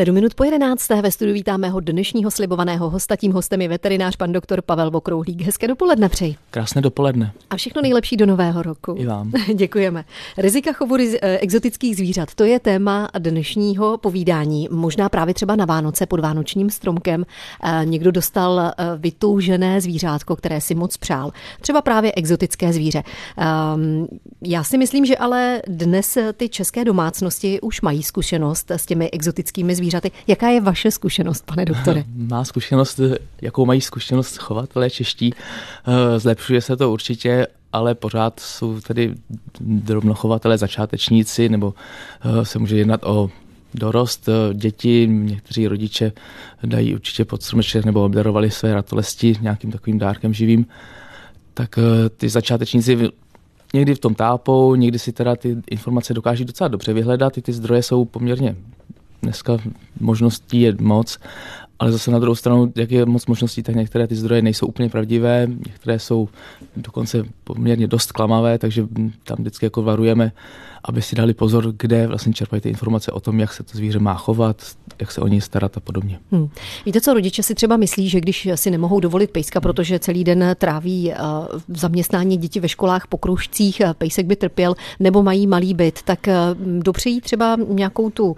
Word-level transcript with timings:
Sedm 0.00 0.14
minut 0.14 0.34
po 0.34 0.44
jedenácté 0.44 1.02
ve 1.02 1.10
studiu 1.10 1.34
vítáme 1.34 1.58
mého 1.58 1.80
dnešního 1.80 2.30
slibovaného 2.30 2.90
hosta. 2.90 3.16
Tím 3.16 3.32
hostem 3.32 3.62
je 3.62 3.68
veterinář 3.68 4.16
pan 4.16 4.32
doktor 4.32 4.62
Pavel 4.62 4.90
Vokrouhlík. 4.90 5.42
Hezké 5.42 5.68
dopoledne 5.68 6.08
přeji. 6.08 6.36
Krásné 6.50 6.82
dopoledne. 6.82 7.32
A 7.50 7.56
všechno 7.56 7.82
nejlepší 7.82 8.16
do 8.16 8.26
nového 8.26 8.62
roku. 8.62 8.94
I 8.98 9.06
vám. 9.06 9.32
Děkujeme. 9.54 10.04
Rizika 10.38 10.72
chovu 10.72 10.96
eh, 10.96 11.38
exotických 11.38 11.96
zvířat, 11.96 12.34
to 12.34 12.44
je 12.44 12.60
téma 12.60 13.08
dnešního 13.18 13.98
povídání. 13.98 14.68
Možná 14.70 15.08
právě 15.08 15.34
třeba 15.34 15.56
na 15.56 15.64
Vánoce 15.64 16.06
pod 16.06 16.20
vánočním 16.20 16.70
stromkem 16.70 17.26
eh, 17.62 17.80
někdo 17.84 18.10
dostal 18.10 18.60
eh, 18.60 18.72
vytoužené 18.96 19.80
zvířátko, 19.80 20.36
které 20.36 20.60
si 20.60 20.74
moc 20.74 20.96
přál. 20.96 21.30
Třeba 21.60 21.82
právě 21.82 22.12
exotické 22.16 22.72
zvíře. 22.72 23.02
Ehm, 23.36 24.06
já 24.42 24.64
si 24.64 24.78
myslím, 24.78 25.06
že 25.06 25.16
ale 25.16 25.62
dnes 25.66 26.18
ty 26.36 26.48
české 26.48 26.84
domácnosti 26.84 27.60
už 27.60 27.80
mají 27.80 28.02
zkušenost 28.02 28.70
s 28.70 28.86
těmi 28.86 29.10
exotickými 29.10 29.74
zvířaty. 29.74 29.89
Jaká 30.26 30.48
je 30.48 30.60
vaše 30.60 30.90
zkušenost, 30.90 31.46
pane 31.46 31.64
doktore? 31.64 32.04
Má 32.16 32.44
zkušenost, 32.44 33.00
jakou 33.42 33.66
mají 33.66 33.80
zkušenost 33.80 34.36
chovatelé 34.36 34.90
čeští. 34.90 35.34
Eh, 35.34 36.18
zlepšuje 36.18 36.60
se 36.60 36.76
to 36.76 36.92
určitě, 36.92 37.46
ale 37.72 37.94
pořád 37.94 38.40
jsou 38.40 38.80
tady 38.80 39.14
drobnochovatelé 39.60 40.58
začátečníci, 40.58 41.48
nebo 41.48 41.74
eh, 42.24 42.44
se 42.44 42.58
může 42.58 42.76
jednat 42.76 43.04
o 43.04 43.30
dorost 43.74 44.28
eh, 44.28 44.54
děti, 44.54 45.06
někteří 45.10 45.68
rodiče 45.68 46.12
dají 46.64 46.94
určitě 46.94 47.24
pod 47.24 47.42
stromeček 47.42 47.84
nebo 47.84 48.04
obdarovali 48.04 48.50
své 48.50 48.74
ratolesti 48.74 49.36
nějakým 49.40 49.70
takovým 49.70 49.98
dárkem 49.98 50.34
živým, 50.34 50.66
tak 51.54 51.78
ty 52.16 52.28
začátečníci 52.28 53.10
někdy 53.74 53.94
v 53.94 53.98
tom 53.98 54.14
tápou, 54.14 54.74
někdy 54.74 54.98
si 54.98 55.12
teda 55.12 55.36
ty 55.36 55.56
informace 55.70 56.14
dokáží 56.14 56.44
docela 56.44 56.68
dobře 56.68 56.92
vyhledat, 56.92 57.38
i 57.38 57.42
ty 57.42 57.52
zdroje 57.52 57.82
jsou 57.82 58.04
poměrně 58.04 58.56
dneska 59.22 59.58
možností 60.00 60.60
je 60.60 60.76
moc, 60.80 61.18
ale 61.78 61.92
zase 61.92 62.10
na 62.10 62.18
druhou 62.18 62.34
stranu, 62.34 62.72
jak 62.76 62.90
je 62.90 63.06
moc 63.06 63.26
možností, 63.26 63.62
tak 63.62 63.74
některé 63.74 64.06
ty 64.06 64.16
zdroje 64.16 64.42
nejsou 64.42 64.66
úplně 64.66 64.88
pravdivé, 64.88 65.46
některé 65.66 65.98
jsou 65.98 66.28
dokonce 66.76 67.24
poměrně 67.44 67.86
dost 67.86 68.12
klamavé, 68.12 68.58
takže 68.58 68.86
tam 69.24 69.36
vždycky 69.38 69.66
jako 69.66 69.82
varujeme, 69.82 70.32
aby 70.84 71.02
si 71.02 71.16
dali 71.16 71.34
pozor, 71.34 71.72
kde 71.76 72.06
vlastně 72.06 72.32
čerpají 72.32 72.62
ty 72.62 72.68
informace 72.68 73.12
o 73.12 73.20
tom, 73.20 73.40
jak 73.40 73.52
se 73.52 73.62
to 73.62 73.78
zvíře 73.78 73.98
má 73.98 74.14
chovat, 74.14 74.62
jak 75.00 75.12
se 75.12 75.20
o 75.20 75.26
něj 75.26 75.40
starat 75.40 75.76
a 75.76 75.80
podobně. 75.80 76.18
Hmm. 76.32 76.48
Víte 76.86 77.00
co, 77.00 77.14
rodiče 77.14 77.42
si 77.42 77.54
třeba 77.54 77.76
myslí, 77.76 78.08
že 78.08 78.20
když 78.20 78.48
si 78.54 78.70
nemohou 78.70 79.00
dovolit 79.00 79.30
pejska, 79.30 79.60
protože 79.60 79.98
celý 79.98 80.24
den 80.24 80.56
tráví 80.58 81.12
v 81.68 81.78
zaměstnání 81.78 82.36
děti 82.36 82.60
ve 82.60 82.68
školách 82.68 83.06
po 83.06 83.18
kružcích, 83.18 83.82
pejsek 83.98 84.26
by 84.26 84.36
trpěl, 84.36 84.74
nebo 85.00 85.22
mají 85.22 85.46
malý 85.46 85.74
byt, 85.74 86.02
tak 86.02 86.28
dopřejí 86.78 87.20
třeba 87.20 87.56
nějakou 87.68 88.10
tu 88.10 88.26
um, 88.26 88.36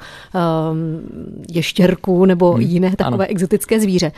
ještěrku 1.50 2.24
nebo 2.24 2.52
hmm. 2.52 2.60
jiné 2.60 2.96
takové 2.96 3.26
ano. 3.26 3.30
exotické 3.30 3.80
zvíře. 3.80 4.12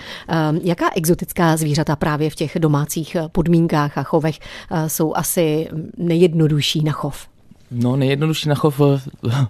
Um, 0.50 0.60
jaká 0.64 0.90
exotická 0.94 1.56
zvířata 1.56 1.96
právě 1.96 2.30
v 2.30 2.34
těch 2.34 2.56
domácích 2.58 3.16
podmínkách 3.32 3.98
a 3.98 4.02
chovech 4.02 4.38
uh, 4.38 4.86
jsou 4.86 5.14
asi 5.16 5.68
nejjednodušší 5.96 6.84
na 6.84 6.92
chov? 6.92 7.33
No, 7.70 7.96
nejjednodušší 7.96 8.48
na 8.48 8.54
chov, 8.54 8.80
eh, 8.80 9.00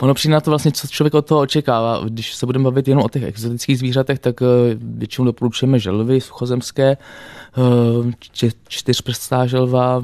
ono 0.00 0.14
přijde 0.14 0.32
na 0.32 0.40
to 0.40 0.50
vlastně, 0.50 0.72
co 0.72 0.86
člověk 0.88 1.14
od 1.14 1.26
toho 1.26 1.40
očekává. 1.40 2.00
Když 2.04 2.34
se 2.34 2.46
budeme 2.46 2.64
bavit 2.64 2.88
jenom 2.88 3.04
o 3.04 3.08
těch 3.08 3.22
exotických 3.22 3.78
zvířatech, 3.78 4.18
tak 4.18 4.42
eh, 4.42 4.46
většinou 4.80 5.24
doporučujeme 5.24 5.78
želvy 5.78 6.20
suchozemské, 6.20 6.96
eh, 6.96 8.48
čtyřprstá 8.68 9.46
želva, 9.46 10.02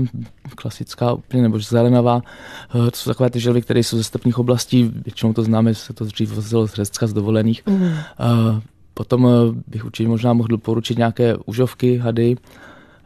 klasická 0.55 1.13
úplně, 1.13 1.43
nebo 1.43 1.59
zelenavá. 1.59 2.23
To 2.73 2.91
jsou 2.93 3.11
takové 3.11 3.31
ty 3.31 3.41
želvy, 3.41 3.63
které 3.63 3.81
jsou 3.81 3.97
ze 3.97 4.05
stepních 4.05 4.39
oblastí, 4.39 4.93
většinou 5.05 5.33
to 5.33 5.43
známe, 5.43 5.75
se 5.75 5.93
to 5.93 6.05
dřív 6.05 6.33
vozilo 6.33 6.69
z 6.69 6.75
Řecka 6.75 7.07
z 7.07 7.13
dovolených. 7.13 7.63
Mm. 7.67 7.93
Potom 8.95 9.29
bych 9.67 9.85
určitě 9.85 10.09
možná 10.09 10.33
mohl 10.33 10.49
doporučit 10.49 10.99
nějaké 10.99 11.37
užovky, 11.37 11.99
hady, 11.99 12.37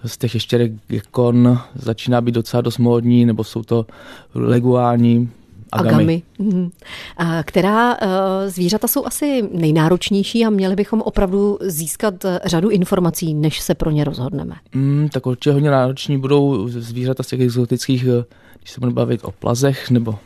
z 0.06 0.18
těch 0.18 0.34
ještěrek 0.34 0.72
gekon 0.88 1.58
začíná 1.74 2.20
být 2.20 2.34
docela 2.34 2.60
dost 2.60 2.78
módní, 2.78 3.26
nebo 3.26 3.44
jsou 3.44 3.62
to 3.62 3.86
leguální, 4.34 5.30
agamy. 5.72 5.94
agamy. 5.94 6.22
Mhm. 6.38 6.70
A 7.16 7.42
která 7.42 7.94
uh, 7.94 8.08
zvířata 8.46 8.88
jsou 8.88 9.06
asi 9.06 9.48
nejnáročnější 9.52 10.44
a 10.44 10.50
měli 10.50 10.76
bychom 10.76 11.00
opravdu 11.02 11.58
získat 11.60 12.24
uh, 12.24 12.30
řadu 12.44 12.68
informací, 12.68 13.34
než 13.34 13.60
se 13.60 13.74
pro 13.74 13.90
ně 13.90 14.04
rozhodneme? 14.04 14.54
Mm, 14.74 15.08
tak 15.12 15.26
určitě 15.26 15.52
hodně 15.52 15.70
nároční 15.70 16.18
budou 16.18 16.68
zvířata 16.68 17.22
z 17.22 17.26
těch 17.26 17.40
exotických, 17.40 18.04
uh, 18.04 18.24
když 18.60 18.70
se 18.70 18.80
budeme 18.80 18.94
bavit 18.94 19.20
o 19.24 19.30
plazech 19.30 19.90
nebo 19.90 20.18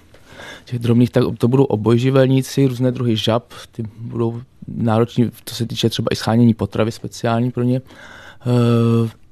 těch 0.64 0.78
drobných, 0.78 1.10
tak 1.10 1.24
to 1.38 1.48
budou 1.48 1.64
obojživelníci, 1.64 2.66
různé 2.66 2.92
druhy 2.92 3.16
žab, 3.16 3.52
ty 3.72 3.82
budou 3.98 4.42
nároční, 4.68 5.30
to 5.44 5.54
se 5.54 5.66
týče 5.66 5.88
třeba 5.88 6.08
i 6.12 6.16
schánění 6.16 6.54
potravy 6.54 6.92
speciální 6.92 7.50
pro 7.50 7.62
ně. 7.62 7.80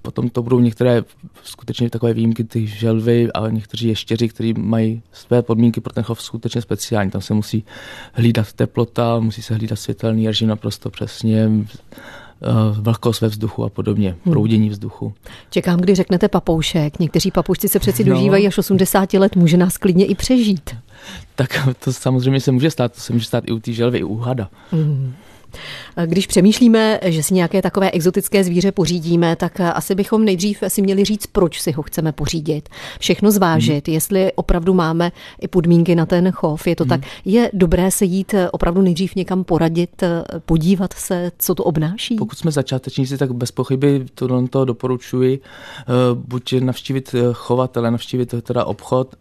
Potom 0.03 0.31
to 0.31 0.43
budou 0.43 0.61
některé 0.61 1.03
skutečně 1.43 1.91
takové 1.91 2.15
výjimky, 2.15 2.45
ty 2.45 2.67
želvy, 2.67 3.33
ale 3.33 3.53
někteří 3.53 3.89
ještěři, 3.89 4.29
kteří 4.29 4.55
mají 4.57 5.03
své 5.13 5.43
podmínky 5.43 5.81
pro 5.81 5.93
ten 5.93 6.05
chov 6.05 6.23
skutečně 6.23 6.63
speciální. 6.63 7.11
Tam 7.11 7.21
se 7.21 7.35
musí 7.35 7.65
hlídat 8.13 8.53
teplota, 8.53 9.19
musí 9.21 9.43
se 9.43 9.55
hlídat 9.55 9.77
světelný 9.77 10.27
režim 10.27 10.49
naprosto 10.49 10.91
přesně, 10.91 11.51
eh, 11.51 12.47
vlhkost 12.81 13.21
ve 13.21 13.29
vzduchu 13.29 13.65
a 13.65 13.69
podobně, 13.69 14.09
hmm. 14.25 14.33
proudění 14.33 14.69
vzduchu. 14.69 15.15
Čekám, 15.51 15.81
kdy 15.81 15.95
řeknete 15.95 16.29
papoušek. 16.29 16.99
Někteří 16.99 17.31
papoušci 17.31 17.69
se 17.69 17.79
přeci 17.79 18.05
no. 18.05 18.15
dožívají 18.15 18.47
až 18.47 18.59
80 18.59 19.13
let, 19.13 19.37
může 19.37 19.57
nás 19.57 19.77
klidně 19.77 20.07
i 20.07 20.15
přežít. 20.15 20.77
Tak 21.35 21.69
to 21.85 21.93
samozřejmě 21.93 22.41
se 22.41 22.53
může 22.53 22.71
stát, 22.71 22.93
to 22.93 23.01
se 23.01 23.13
může 23.13 23.27
stát 23.27 23.45
i 23.47 23.53
u 23.53 23.59
té 23.59 23.73
želvy, 23.73 23.99
i 23.99 24.05
u 24.05 24.17
hada. 24.17 24.51
Hmm. 24.71 25.15
Když 26.07 26.27
přemýšlíme, 26.27 27.01
že 27.05 27.23
si 27.23 27.35
nějaké 27.35 27.63
takové 27.63 27.91
exotické 27.91 28.45
zvíře 28.45 28.73
pořídíme, 28.73 29.37
tak 29.37 29.61
asi 29.61 29.95
bychom 29.95 30.25
nejdřív 30.25 30.63
si 30.69 30.83
měli 30.83 31.05
říct, 31.05 31.27
proč 31.27 31.61
si 31.61 31.73
ho 31.73 31.83
chceme 31.83 32.13
pořídit. 32.13 32.69
Všechno 33.01 33.31
zvážit, 33.31 33.89
hmm. 33.89 33.95
jestli 33.95 34.33
opravdu 34.33 34.75
máme 34.75 35.13
i 35.41 35.49
podmínky 35.49 35.95
na 35.95 36.07
ten 36.07 36.31
chov. 36.31 36.67
Je 36.67 36.77
to 36.77 36.85
hmm. 36.85 36.89
tak, 36.89 37.01
je 37.25 37.51
dobré 37.53 37.91
se 37.91 38.05
jít 38.05 38.35
opravdu 38.53 38.83
nejdřív 38.83 39.15
někam 39.15 39.45
poradit, 39.45 40.03
podívat 40.47 40.93
se, 40.93 41.33
co 41.39 41.55
to 41.55 41.65
obnáší? 41.65 42.17
Pokud 42.17 42.39
jsme 42.39 42.51
začátečníci, 42.51 43.19
tak 43.19 43.33
bez 43.33 43.51
pochyby 43.51 44.07
to, 44.15 44.47
to 44.49 44.65
doporučuji. 44.65 45.41
Eh, 45.81 45.85
buď 46.15 46.55
navštívit 46.61 47.15
chovatele, 47.33 47.91
navštívit 47.91 48.35
teda 48.43 48.65
obchod, 48.65 49.15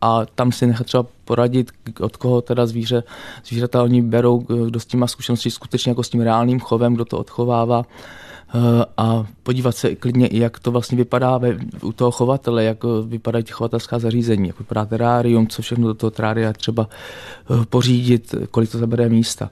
a 0.00 0.26
tam 0.34 0.52
si 0.52 0.66
nechat 0.66 0.86
třeba 0.86 1.06
poradit, 1.24 1.70
od 2.00 2.16
koho 2.16 2.42
teda 2.42 2.66
zvíře, 2.66 3.02
zvířata 3.44 3.82
oni 3.82 4.02
berou, 4.02 4.38
kdo 4.38 4.80
s 4.80 4.86
tím 4.86 5.00
má 5.00 5.06
zkušenosti 5.06 5.50
skutečně 5.50 5.90
jako 5.90 6.02
s 6.02 6.08
tím 6.08 6.20
reálným 6.20 6.60
chovem, 6.60 6.94
kdo 6.94 7.04
to 7.04 7.18
odchovává 7.18 7.84
eh, 7.84 8.58
a 8.96 9.26
podívat 9.42 9.76
se 9.76 9.94
klidně 9.94 10.28
jak 10.32 10.58
to 10.58 10.70
vlastně 10.70 10.96
vypadá 10.96 11.38
ve, 11.38 11.56
u 11.82 11.92
toho 11.92 12.10
chovatele, 12.10 12.64
jak 12.64 12.78
vypadají 13.06 13.44
chovatelská 13.50 13.98
zařízení, 13.98 14.48
jak 14.48 14.58
vypadá 14.58 14.84
terárium, 14.84 15.46
co 15.48 15.62
všechno 15.62 15.86
do 15.86 15.94
toho 15.94 16.10
terária 16.10 16.52
třeba 16.52 16.88
eh, 16.88 17.66
pořídit, 17.66 18.34
kolik 18.50 18.70
to 18.70 18.78
zabere 18.78 19.08
místa. 19.08 19.50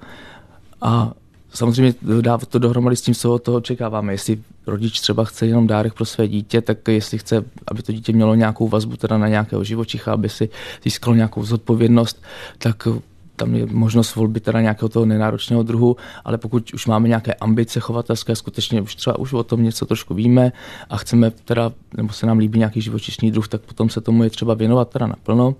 A 0.80 1.12
samozřejmě 1.54 1.94
dá 2.20 2.38
to 2.38 2.58
dohromady 2.58 2.96
s 2.96 3.02
tím, 3.02 3.14
co 3.14 3.34
od 3.34 3.42
toho 3.42 3.56
očekáváme. 3.56 4.12
Jestli 4.12 4.38
rodič 4.66 5.00
třeba 5.00 5.24
chce 5.24 5.46
jenom 5.46 5.66
dárek 5.66 5.94
pro 5.94 6.04
své 6.04 6.28
dítě, 6.28 6.60
tak 6.60 6.88
jestli 6.88 7.18
chce, 7.18 7.44
aby 7.68 7.82
to 7.82 7.92
dítě 7.92 8.12
mělo 8.12 8.34
nějakou 8.34 8.68
vazbu 8.68 8.96
teda 8.96 9.18
na 9.18 9.28
nějakého 9.28 9.64
živočicha, 9.64 10.12
aby 10.12 10.28
si 10.28 10.48
získalo 10.84 11.16
nějakou 11.16 11.44
zodpovědnost, 11.44 12.22
tak 12.58 12.88
tam 13.36 13.54
je 13.54 13.66
možnost 13.66 14.14
volby 14.14 14.40
teda 14.40 14.60
nějakého 14.60 14.88
toho 14.88 15.06
nenáročného 15.06 15.62
druhu, 15.62 15.96
ale 16.24 16.38
pokud 16.38 16.74
už 16.74 16.86
máme 16.86 17.08
nějaké 17.08 17.34
ambice 17.34 17.80
chovatelské, 17.80 18.36
skutečně 18.36 18.82
už 18.82 18.94
třeba 18.94 19.18
už 19.18 19.32
o 19.32 19.44
tom 19.44 19.62
něco 19.62 19.86
trošku 19.86 20.14
víme 20.14 20.52
a 20.90 20.96
chceme 20.96 21.30
teda, 21.30 21.72
nebo 21.96 22.12
se 22.12 22.26
nám 22.26 22.38
líbí 22.38 22.58
nějaký 22.58 22.80
živočišný 22.80 23.30
druh, 23.30 23.48
tak 23.48 23.60
potom 23.60 23.88
se 23.90 24.00
tomu 24.00 24.24
je 24.24 24.30
třeba 24.30 24.54
věnovat 24.54 24.90
teda 24.90 25.06
naplno. 25.06 25.54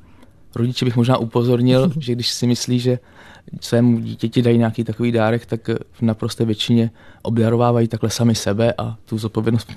Rodiče 0.54 0.84
bych 0.84 0.96
možná 0.96 1.16
upozornil, 1.16 1.92
že 1.98 2.12
když 2.12 2.30
si 2.30 2.46
myslí, 2.46 2.78
že 2.78 2.98
svému 3.60 4.00
dítěti 4.00 4.42
dají 4.42 4.58
nějaký 4.58 4.84
takový 4.84 5.12
dárek, 5.12 5.46
tak 5.46 5.68
v 5.68 6.02
naprosté 6.02 6.44
většině 6.44 6.90
obdarovávají 7.22 7.88
takhle 7.88 8.10
sami 8.10 8.34
sebe 8.34 8.74
a 8.78 8.96
tu 9.04 9.18
zodpovědnost 9.18 9.68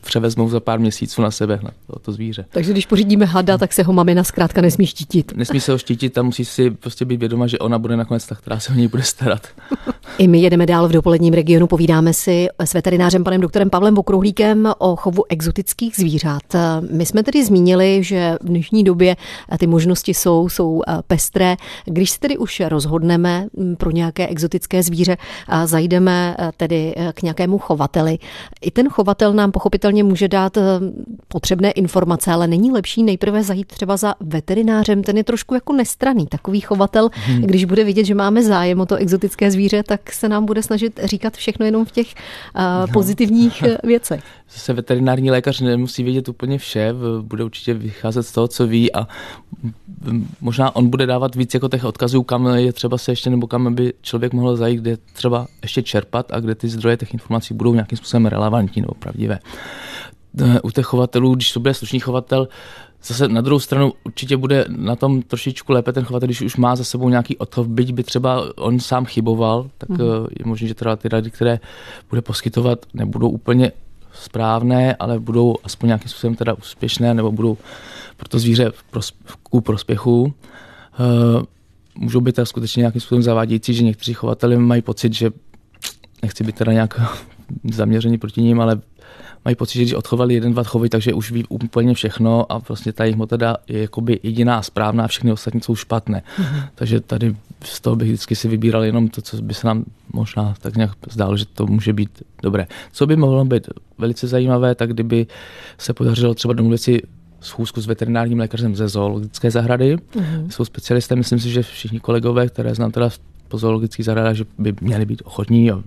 převezmou 0.00 0.48
za 0.48 0.60
pár 0.60 0.80
měsíců 0.80 1.22
na 1.22 1.30
sebe, 1.30 1.60
na 1.62 1.70
to, 1.86 1.98
to 1.98 2.12
zvíře. 2.12 2.44
Takže 2.50 2.72
když 2.72 2.86
pořídíme 2.86 3.24
hada, 3.24 3.58
tak 3.58 3.72
se 3.72 3.82
ho 3.82 3.92
mamina 3.92 4.24
zkrátka 4.24 4.60
nesmí 4.60 4.86
štítit. 4.86 5.32
Nesmí 5.36 5.60
se 5.60 5.72
ho 5.72 5.78
štítit 5.78 6.18
a 6.18 6.22
musí 6.22 6.44
si 6.44 6.70
prostě 6.70 7.04
být 7.04 7.20
vědoma, 7.20 7.46
že 7.46 7.58
ona 7.58 7.78
bude 7.78 7.96
nakonec 7.96 8.26
ta, 8.26 8.34
která 8.34 8.60
se 8.60 8.72
o 8.72 8.76
něj 8.76 8.88
bude 8.88 9.02
starat. 9.02 9.46
I 10.18 10.28
my 10.28 10.40
jedeme 10.40 10.66
dál 10.66 10.88
v 10.88 10.92
dopoledním 10.92 11.34
regionu, 11.34 11.66
povídáme 11.66 12.12
si 12.12 12.48
s 12.58 12.74
veterinářem 12.74 13.24
panem 13.24 13.40
doktorem 13.40 13.70
Pavlem 13.70 13.98
Okruhlíkem 13.98 14.72
o 14.78 14.96
chovu 14.96 15.24
exotických 15.28 15.96
zvířat. 15.96 16.42
My 16.90 17.06
jsme 17.06 17.22
tedy 17.22 17.44
zmínili, 17.44 18.04
že 18.04 18.36
v 18.42 18.46
dnešní 18.46 18.84
době 18.84 19.16
ty 19.58 19.66
možnosti 19.66 19.93
možnosti 19.94 20.14
jsou, 20.14 20.48
jsou 20.48 20.82
pestré. 21.06 21.56
Když 21.84 22.10
se 22.10 22.18
tedy 22.18 22.38
už 22.38 22.62
rozhodneme 22.68 23.46
mm, 23.52 23.76
pro 23.76 23.90
nějaké 23.90 24.26
exotické 24.26 24.82
zvíře 24.82 25.16
a 25.48 25.66
zajdeme 25.66 26.36
tedy 26.56 26.94
k 27.14 27.22
nějakému 27.22 27.58
chovateli, 27.58 28.18
i 28.60 28.70
ten 28.70 28.88
chovatel 28.88 29.32
nám 29.32 29.52
pochopitelně 29.52 30.04
může 30.04 30.28
dát 30.28 30.58
potřebné 31.28 31.70
informace, 31.70 32.32
ale 32.32 32.46
není 32.46 32.72
lepší 32.72 33.02
nejprve 33.02 33.42
zajít 33.42 33.66
třeba 33.66 33.96
za 33.96 34.14
veterinářem, 34.20 35.02
ten 35.02 35.16
je 35.16 35.24
trošku 35.24 35.54
jako 35.54 35.72
nestraný. 35.72 36.26
Takový 36.26 36.60
chovatel, 36.60 37.10
hmm. 37.12 37.42
když 37.42 37.64
bude 37.64 37.84
vidět, 37.84 38.04
že 38.04 38.14
máme 38.14 38.42
zájem 38.42 38.80
o 38.80 38.86
to 38.86 38.96
exotické 38.96 39.50
zvíře, 39.50 39.82
tak 39.82 40.12
se 40.12 40.28
nám 40.28 40.46
bude 40.46 40.62
snažit 40.62 41.00
říkat 41.04 41.36
všechno 41.36 41.66
jenom 41.66 41.84
v 41.84 41.92
těch 41.92 42.14
no. 42.54 42.92
pozitivních 42.92 43.62
věcech. 43.82 44.24
Zase 44.52 44.72
veterinární 44.72 45.30
lékař 45.30 45.60
nemusí 45.60 46.02
vědět 46.02 46.28
úplně 46.28 46.58
vše, 46.58 46.94
bude 47.22 47.44
určitě 47.44 47.74
vycházet 47.74 48.22
z 48.22 48.32
toho, 48.32 48.48
co 48.48 48.66
ví 48.66 48.94
a 48.94 49.08
možná 50.40 50.76
on 50.76 50.88
bude 50.88 51.06
dávat 51.06 51.34
víc 51.34 51.54
jako 51.54 51.68
těch 51.68 51.84
odkazů, 51.84 52.22
kam 52.22 52.46
je 52.46 52.72
třeba 52.72 52.98
se 52.98 53.12
ještě, 53.12 53.30
nebo 53.30 53.46
kam 53.46 53.74
by 53.74 53.92
člověk 54.02 54.32
mohl 54.32 54.56
zajít, 54.56 54.80
kde 54.80 54.96
třeba 55.12 55.46
ještě 55.62 55.82
čerpat 55.82 56.32
a 56.32 56.40
kde 56.40 56.54
ty 56.54 56.68
zdroje 56.68 56.96
těch 56.96 57.14
informací 57.14 57.54
budou 57.54 57.74
nějakým 57.74 57.98
způsobem 57.98 58.26
relevantní 58.26 58.82
nebo 58.82 58.94
pravdivé. 58.94 59.38
U 60.62 60.70
těch 60.70 60.86
chovatelů, 60.86 61.34
když 61.34 61.52
to 61.52 61.60
bude 61.60 61.74
slušný 61.74 62.00
chovatel, 62.00 62.48
Zase 63.06 63.28
na 63.28 63.40
druhou 63.40 63.60
stranu 63.60 63.92
určitě 64.04 64.36
bude 64.36 64.64
na 64.68 64.96
tom 64.96 65.22
trošičku 65.22 65.72
lépe 65.72 65.92
ten 65.92 66.04
chovatel, 66.04 66.26
když 66.26 66.42
už 66.42 66.56
má 66.56 66.76
za 66.76 66.84
sebou 66.84 67.08
nějaký 67.08 67.36
odchov, 67.36 67.66
byť 67.66 67.92
by 67.92 68.02
třeba 68.02 68.44
on 68.56 68.80
sám 68.80 69.04
chyboval, 69.04 69.70
tak 69.78 69.88
mm. 69.88 69.98
je 70.38 70.44
možné, 70.44 70.68
že 70.68 70.74
teda 70.74 70.96
ty 70.96 71.08
rady, 71.08 71.30
které 71.30 71.60
bude 72.10 72.22
poskytovat, 72.22 72.86
nebudou 72.94 73.28
úplně 73.28 73.72
správné, 74.14 74.94
ale 74.94 75.20
budou 75.20 75.56
aspoň 75.64 75.86
nějakým 75.86 76.08
způsobem 76.08 76.34
teda 76.34 76.54
úspěšné, 76.54 77.14
nebo 77.14 77.32
budou 77.32 77.56
pro 78.16 78.28
to 78.28 78.38
zvíře 78.38 78.72
ku 79.42 79.60
prospěchu. 79.60 80.22
Uh, 80.22 81.42
můžou 81.94 82.20
být 82.20 82.34
teda 82.34 82.46
skutečně 82.46 82.80
nějakým 82.80 83.00
způsobem 83.00 83.22
zavádějící, 83.22 83.74
že 83.74 83.84
někteří 83.84 84.14
chovateli 84.14 84.58
mají 84.58 84.82
pocit, 84.82 85.12
že 85.12 85.30
nechci 86.22 86.44
být 86.44 86.56
teda 86.56 86.72
nějak 86.72 87.00
zaměření 87.72 88.18
proti 88.18 88.42
ním, 88.42 88.60
ale 88.60 88.80
mají 89.44 89.56
pocit, 89.56 89.78
že 89.78 89.82
když 89.82 89.94
odchovali 89.94 90.34
jeden, 90.34 90.52
dva 90.52 90.62
chovy, 90.62 90.88
takže 90.88 91.14
už 91.14 91.30
ví 91.30 91.44
úplně 91.48 91.94
všechno 91.94 92.52
a 92.52 92.58
vlastně 92.58 92.92
ta 92.92 93.04
jejich 93.04 93.16
metoda 93.16 93.56
je 93.68 93.80
jakoby 93.80 94.20
jediná 94.22 94.62
správná, 94.62 95.08
všechny 95.08 95.32
ostatní 95.32 95.60
jsou 95.60 95.76
špatné. 95.76 96.22
Mm-hmm. 96.38 96.68
Takže 96.74 97.00
tady 97.00 97.36
z 97.64 97.80
toho 97.80 97.96
bych 97.96 98.08
vždycky 98.08 98.36
si 98.36 98.48
vybíral 98.48 98.84
jenom 98.84 99.08
to, 99.08 99.22
co 99.22 99.42
by 99.42 99.54
se 99.54 99.66
nám 99.66 99.84
možná 100.12 100.54
tak 100.60 100.76
nějak 100.76 100.90
zdálo, 101.10 101.36
že 101.36 101.44
to 101.46 101.66
může 101.66 101.92
být 101.92 102.22
dobré. 102.42 102.66
Co 102.92 103.06
by 103.06 103.16
mohlo 103.16 103.44
být 103.44 103.68
velice 103.98 104.26
zajímavé, 104.26 104.74
tak 104.74 104.92
kdyby 104.92 105.26
se 105.78 105.94
podařilo 105.94 106.34
třeba 106.34 106.54
domluvit 106.54 106.78
si 106.78 107.02
schůzku 107.40 107.80
s 107.80 107.86
veterinárním 107.86 108.38
lékařem 108.38 108.76
ze 108.76 108.88
zoologické 108.88 109.50
zahrady. 109.50 109.96
Mm-hmm. 109.96 110.48
Jsou 110.48 110.64
specialisté, 110.64 111.16
myslím 111.16 111.38
si, 111.38 111.50
že 111.50 111.62
všichni 111.62 112.00
kolegové, 112.00 112.48
které 112.48 112.74
znám 112.74 112.90
teda 112.90 113.10
po 113.48 113.58
zoologických 113.58 114.04
zahradách, 114.04 114.34
že 114.34 114.44
by 114.58 114.74
měli 114.80 115.06
být 115.06 115.22
ochotní 115.24 115.70
a 115.70 115.82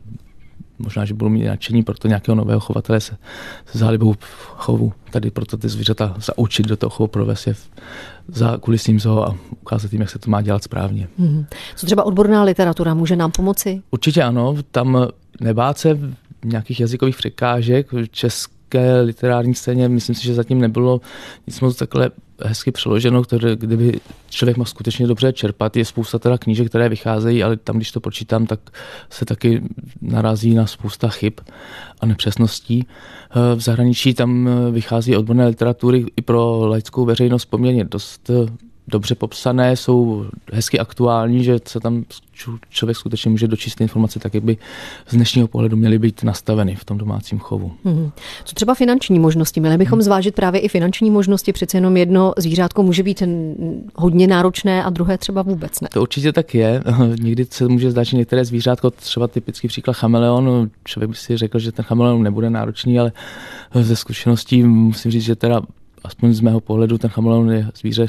možná, 0.80 1.06
že 1.06 1.14
budou 1.14 1.30
mít 1.30 1.46
nadšení 1.46 1.84
to 1.84 2.08
nějakého 2.08 2.36
nového 2.36 2.60
chovatele 2.60 3.00
se, 3.00 3.18
se 3.66 3.78
zálibou 3.78 4.14
v 4.14 4.46
chovu. 4.56 4.94
Tady 5.12 5.32
proto 5.32 5.58
ty 5.58 5.70
zvířata 5.70 6.16
zaučit 6.20 6.68
do 6.68 6.78
toho 6.78 6.90
chovu 6.90 7.08
provést 7.08 7.48
je 7.48 7.56
za 8.28 8.58
kulisním 8.58 9.00
zoo 9.00 9.24
a 9.24 9.36
ukázat 9.62 9.94
jim, 9.94 10.02
jak 10.02 10.10
se 10.10 10.20
to 10.20 10.30
má 10.30 10.42
dělat 10.42 10.64
správně. 10.64 11.08
Hmm. 11.20 11.46
Co 11.76 11.86
třeba 11.86 12.04
odborná 12.04 12.44
literatura 12.44 12.94
může 12.94 13.16
nám 13.16 13.32
pomoci? 13.32 13.82
Určitě 13.92 14.24
ano, 14.24 14.56
tam 14.72 15.08
nebát 15.42 15.78
se 15.78 16.00
nějakých 16.46 16.80
jazykových 16.80 17.18
překážek. 17.18 17.88
České 18.12 19.02
literární 19.02 19.56
scéně 19.56 19.90
myslím 19.90 20.16
si, 20.16 20.24
že 20.24 20.34
zatím 20.34 20.62
nebylo 20.62 21.02
nic 21.48 21.60
moc 21.60 21.76
takhle 21.76 22.12
hezky 22.46 22.72
přeloženo, 22.72 23.24
které, 23.24 23.56
kdyby 23.56 24.00
člověk 24.30 24.58
mohl 24.58 24.70
skutečně 24.70 25.08
dobře 25.08 25.34
čerpat. 25.34 25.78
Je 25.78 25.86
spousta 25.86 26.20
teda 26.20 26.38
knížek, 26.38 26.70
které 26.70 26.90
vycházejí, 26.90 27.44
ale 27.44 27.58
tam, 27.58 27.76
když 27.76 27.92
to 27.92 28.00
pročítám, 28.00 28.46
tak 28.46 28.60
se 29.10 29.26
taky 29.26 29.62
narazí 30.02 30.56
na 30.56 30.68
spousta 30.68 31.10
chyb 31.10 31.34
a 32.00 32.06
nepřesností. 32.06 32.88
Eh, 32.88 33.56
v 33.56 33.60
zahraničí 33.60 34.14
tam 34.14 34.48
eh, 34.48 34.72
vychází 34.72 35.16
odborné 35.16 35.48
literatury 35.48 36.06
i 36.16 36.22
pro 36.22 36.68
laickou 36.68 37.06
veřejnost 37.06 37.46
poměrně 37.46 37.84
dost 37.84 38.30
eh, 38.30 38.68
dobře 38.88 39.16
popsané, 39.16 39.76
jsou 39.76 40.26
hezky 40.52 40.80
aktuální, 40.80 41.44
že 41.44 41.60
se 41.66 41.80
tam 41.80 42.04
člověk 42.70 42.98
skutečně 42.98 43.32
může 43.32 43.48
dočíst 43.48 43.82
informace 43.82 44.20
tak, 44.20 44.34
jak 44.34 44.44
by 44.44 44.58
z 45.08 45.16
dnešního 45.16 45.48
pohledu 45.48 45.78
měly 45.78 46.00
být 46.00 46.24
nastaveny 46.24 46.76
v 46.76 46.86
tom 46.86 46.98
domácím 46.98 47.40
chovu. 47.40 47.72
Hmm. 47.86 48.12
Co 48.46 48.56
třeba 48.56 48.74
finanční 48.76 49.20
možnosti? 49.20 49.60
Měli 49.60 49.78
bychom 49.78 49.98
hmm. 49.98 50.04
zvážit 50.04 50.36
právě 50.36 50.62
i 50.62 50.68
finanční 50.68 51.12
možnosti, 51.12 51.54
přece 51.54 51.78
jenom 51.78 51.98
jedno 51.98 52.34
zvířátko 52.38 52.84
může 52.84 53.04
být 53.04 53.24
hodně 53.96 54.28
náročné 54.28 54.84
a 54.84 54.90
druhé 54.90 55.18
třeba 55.18 55.42
vůbec 55.42 55.82
ne. 55.82 55.88
To 55.94 56.02
určitě 56.02 56.34
tak 56.34 56.56
je. 56.56 56.84
Někdy 57.20 57.46
se 57.50 57.68
může 57.68 57.92
zdát, 57.92 58.04
že 58.04 58.18
některé 58.18 58.46
zvířátko, 58.46 58.92
třeba 58.92 59.28
typický 59.28 59.68
příklad 59.68 59.94
chameleon, 59.94 60.70
člověk 60.86 61.10
by 61.10 61.16
si 61.16 61.38
řekl, 61.38 61.60
že 61.60 61.72
ten 61.72 61.86
chameleon 61.86 62.24
nebude 62.24 62.50
náročný, 62.50 63.00
ale 63.00 63.12
ze 63.82 63.96
zkušeností 63.96 64.64
musím 64.64 65.12
říct, 65.12 65.24
že 65.24 65.36
teda 65.36 65.62
aspoň 66.04 66.34
z 66.34 66.42
mého 66.42 66.60
pohledu 66.60 66.98
ten 66.98 67.10
chameleon 67.10 67.52
je 67.52 67.68
zvíře 67.76 68.08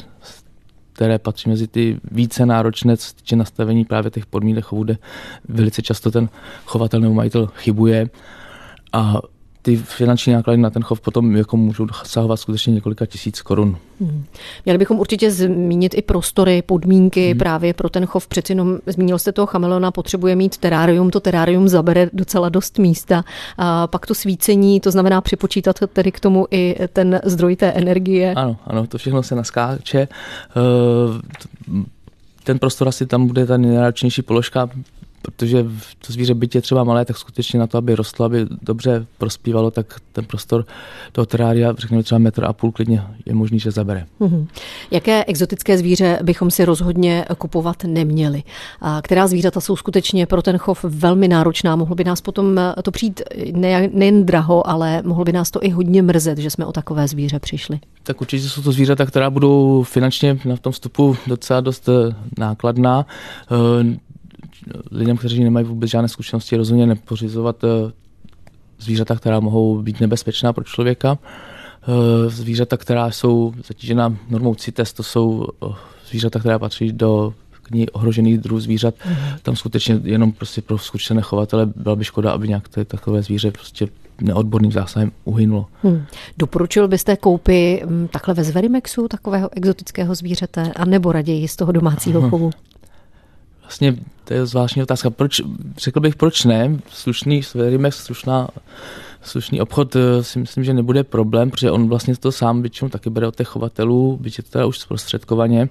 které 0.99 1.19
patří 1.19 1.49
mezi 1.49 1.67
ty 1.67 2.01
více 2.11 2.47
náročné, 2.47 2.97
co 2.97 3.07
se 3.07 3.15
týče 3.15 3.37
nastavení 3.37 3.85
právě 3.85 4.11
těch 4.11 4.27
podmínek 4.27 4.65
chovu, 4.65 4.83
kde 4.85 4.99
velice 5.49 5.83
často 5.83 6.11
ten 6.11 6.29
chovatel 6.65 7.01
nebo 7.01 7.15
majitel 7.15 7.47
chybuje. 7.47 8.11
A 8.93 9.21
ty 9.69 9.77
finanční 9.77 10.33
náklady 10.33 10.59
na 10.59 10.71
ten 10.71 10.83
chov 10.83 11.01
potom 11.01 11.37
jako 11.37 11.57
můžou 11.57 11.85
dosahovat 11.85 12.41
skutečně 12.41 12.75
několika 12.75 13.07
tisíc 13.07 13.43
korun. 13.43 13.77
Hmm. 14.01 14.25
Měli 14.65 14.79
bychom 14.79 14.99
určitě 14.99 15.31
zmínit 15.31 15.95
i 15.99 16.03
prostory, 16.03 16.63
podmínky 16.63 17.31
hmm. 17.31 17.39
právě 17.39 17.75
pro 17.75 17.89
ten 17.89 18.07
chov. 18.07 18.27
Přeci 18.27 18.53
jenom 18.53 18.79
zmínil 18.87 19.19
jste 19.19 19.33
toho 19.33 19.47
chameleona, 19.47 19.91
potřebuje 19.91 20.37
mít 20.37 20.57
terárium, 20.57 21.11
to 21.11 21.21
terárium 21.21 21.69
zabere 21.69 22.11
docela 22.13 22.49
dost 22.49 22.79
místa. 22.79 23.25
A 23.59 23.87
pak 23.87 24.07
to 24.07 24.15
svícení, 24.15 24.81
to 24.81 24.91
znamená 24.91 25.21
připočítat 25.21 25.77
tedy 25.93 26.13
k 26.13 26.21
tomu 26.21 26.47
i 26.51 26.77
ten 26.93 27.21
zdroj 27.25 27.57
té 27.57 27.67
energie. 27.67 28.35
Ano, 28.35 28.57
ano, 28.67 28.87
to 28.87 28.99
všechno 28.99 29.23
se 29.23 29.35
naskáče. 29.35 29.99
Eh, 30.01 30.09
ten 32.45 32.59
prostor 32.59 32.89
asi 32.89 33.07
tam 33.07 33.27
bude 33.27 33.47
ta 33.47 33.57
nejnáročnější 33.57 34.23
položka, 34.23 34.69
protože 35.23 35.67
to 36.07 36.13
zvíře 36.13 36.35
byť 36.35 36.55
je 36.55 36.61
třeba 36.61 36.85
malé, 36.85 37.05
tak 37.05 37.17
skutečně 37.19 37.59
na 37.59 37.67
to, 37.67 37.79
aby 37.79 37.95
rostlo, 37.95 38.27
aby 38.27 38.47
dobře 38.63 39.07
prospívalo, 39.19 39.71
tak 39.71 40.01
ten 40.13 40.25
prostor 40.25 40.65
toho 41.13 41.27
terária, 41.27 41.75
řekněme 41.79 42.03
třeba 42.03 42.19
metr 42.19 42.45
a 42.45 42.53
půl 42.53 42.73
klidně 42.73 43.03
je 43.27 43.35
možný, 43.35 43.61
že 43.61 43.71
zabere. 43.71 44.07
Mm-hmm. 44.21 44.47
Jaké 44.91 45.25
exotické 45.25 45.79
zvíře 45.79 46.19
bychom 46.23 46.51
si 46.51 46.65
rozhodně 46.65 47.25
kupovat 47.39 47.85
neměli? 47.85 48.43
A 48.81 49.03
která 49.03 49.27
zvířata 49.27 49.61
jsou 49.61 49.77
skutečně 49.77 50.27
pro 50.27 50.43
ten 50.43 50.59
chov 50.59 50.85
velmi 50.85 51.29
náročná? 51.29 51.77
Mohlo 51.77 51.95
by 51.95 52.05
nás 52.05 52.21
potom 52.21 52.61
to 52.83 52.91
přijít 52.91 53.21
ne, 53.53 53.91
nejen 53.93 54.27
draho, 54.27 54.69
ale 54.69 55.03
mohlo 55.03 55.25
by 55.25 55.33
nás 55.33 55.51
to 55.51 55.65
i 55.65 55.71
hodně 55.71 56.03
mrzet, 56.03 56.39
že 56.39 56.51
jsme 56.51 56.67
o 56.67 56.73
takové 56.73 57.09
zvíře 57.09 57.39
přišli. 57.39 57.81
Tak 58.03 58.21
určitě 58.21 58.49
jsou 58.49 58.63
to 58.63 58.73
zvířata, 58.73 59.07
která 59.07 59.31
budou 59.31 59.83
finančně 59.83 60.39
na 60.45 60.57
tom 60.57 60.73
vstupu 60.73 61.17
docela 61.27 61.61
dost 61.61 61.89
eh, 61.89 62.15
nákladná 62.39 63.07
eh, 63.51 63.99
lidem, 64.91 65.17
kteří 65.17 65.45
nemají 65.45 65.67
vůbec 65.67 65.91
žádné 65.91 66.09
zkušenosti, 66.09 66.57
rozhodně 66.57 66.87
nepořizovat 66.87 67.65
eh, 67.65 67.93
zvířata, 68.79 69.17
která 69.17 69.41
mohou 69.41 69.83
být 69.83 70.01
nebezpečná 70.01 70.53
pro 70.53 70.65
člověka. 70.65 71.19
Eh, 71.83 72.31
zvířata, 72.31 72.77
která 72.77 73.11
jsou 73.11 73.55
zatížena 73.67 74.17
normou 74.31 74.55
CITES, 74.55 74.93
to 74.93 75.03
jsou 75.03 75.47
eh, 75.65 75.75
zvířata, 76.09 76.39
která 76.39 76.59
patří 76.59 76.93
do 76.93 77.35
knihy 77.63 77.89
ohrožených 77.91 78.39
druhů 78.39 78.61
zvířat. 78.61 78.95
Mm-hmm. 78.95 79.39
Tam 79.43 79.57
skutečně 79.57 80.01
jenom 80.05 80.33
prostě 80.33 80.63
pro 80.63 80.79
zkušené 80.79 81.23
chovatele 81.23 81.67
byla 81.67 81.97
by 81.97 82.05
škoda, 82.05 82.33
aby 82.33 82.49
nějak 82.49 82.69
takové 82.87 83.23
zvíře 83.23 83.51
prostě 83.51 83.89
neodborným 84.21 84.73
zásahem 84.73 85.13
uhynulo. 85.25 85.67
Hmm. 85.83 86.05
Doporučil 86.39 86.89
byste 86.89 87.17
koupy 87.17 87.83
hm, 87.87 88.09
takhle 88.13 88.35
ve 88.35 88.45
Zverimexu 88.45 89.09
takového 89.09 89.49
exotického 89.53 90.15
zvířete, 90.15 90.73
anebo 90.77 91.13
raději 91.13 91.49
z 91.49 91.57
toho 91.57 91.73
domácího 91.73 92.31
chovu? 92.31 92.51
Vlastně 93.69 93.97
to 94.25 94.35
je 94.35 94.47
zvláštní 94.47 94.83
otázka. 94.83 95.11
Proč, 95.11 95.41
řekl 95.79 96.01
bych, 96.01 96.17
proč 96.17 96.45
ne? 96.45 96.79
Slušný 96.91 97.43
Sverimex, 97.43 98.05
slušná, 98.05 98.49
slušný 99.23 99.61
obchod 99.61 99.97
eh, 99.97 100.25
si 100.25 100.39
myslím, 100.39 100.65
že 100.65 100.75
nebude 100.75 101.05
problém, 101.05 101.51
protože 101.51 101.71
on 101.71 101.89
vlastně 101.89 102.17
to 102.17 102.33
sám 102.33 102.63
většinou 102.63 102.89
taky 102.89 103.11
bere 103.11 103.27
od 103.27 103.37
těch 103.37 103.49
chovatelů, 103.49 104.19
byť 104.21 104.39
je 104.39 104.45
to 104.45 104.51
teda 104.51 104.67
už 104.67 104.79
zprostředkovaně, 104.79 105.69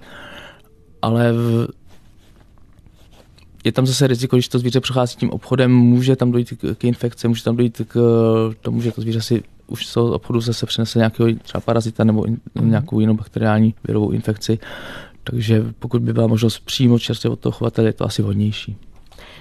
ale 1.01 1.33
v, 1.33 1.67
je 3.63 3.71
tam 3.71 3.87
zase 3.87 4.07
riziko, 4.07 4.35
když 4.35 4.47
to 4.47 4.59
zvíře 4.59 4.81
prochází 4.81 5.15
tím 5.15 5.29
obchodem, 5.29 5.71
může 5.71 6.15
tam 6.15 6.31
dojít 6.31 6.49
k, 6.49 6.75
k 6.77 6.83
infekci, 6.83 7.27
může 7.27 7.43
tam 7.43 7.55
dojít 7.55 7.81
k 7.87 7.99
tomu, 8.61 8.81
že 8.81 8.91
to 8.91 9.01
zvíře 9.01 9.21
si 9.21 9.43
už 9.67 9.85
z 9.85 9.93
toho 9.93 10.13
obchodu 10.13 10.41
zase 10.41 10.65
přinese 10.65 10.99
nějakého 10.99 11.29
třeba 11.43 11.61
parazita 11.61 12.03
nebo 12.03 12.25
in, 12.25 12.37
nějakou 12.61 12.99
jinou 12.99 13.13
bakteriální 13.13 13.75
virovou 13.83 14.11
infekci 14.11 14.59
takže 15.31 15.63
pokud 15.79 16.01
by 16.01 16.13
byla 16.13 16.27
možnost 16.27 16.59
přímo 16.59 16.99
čerstvě 16.99 17.31
od 17.31 17.39
toho 17.39 17.53
chovatele, 17.53 17.87
je 17.87 17.93
to 17.93 18.05
asi 18.05 18.21
vhodnější. 18.21 18.75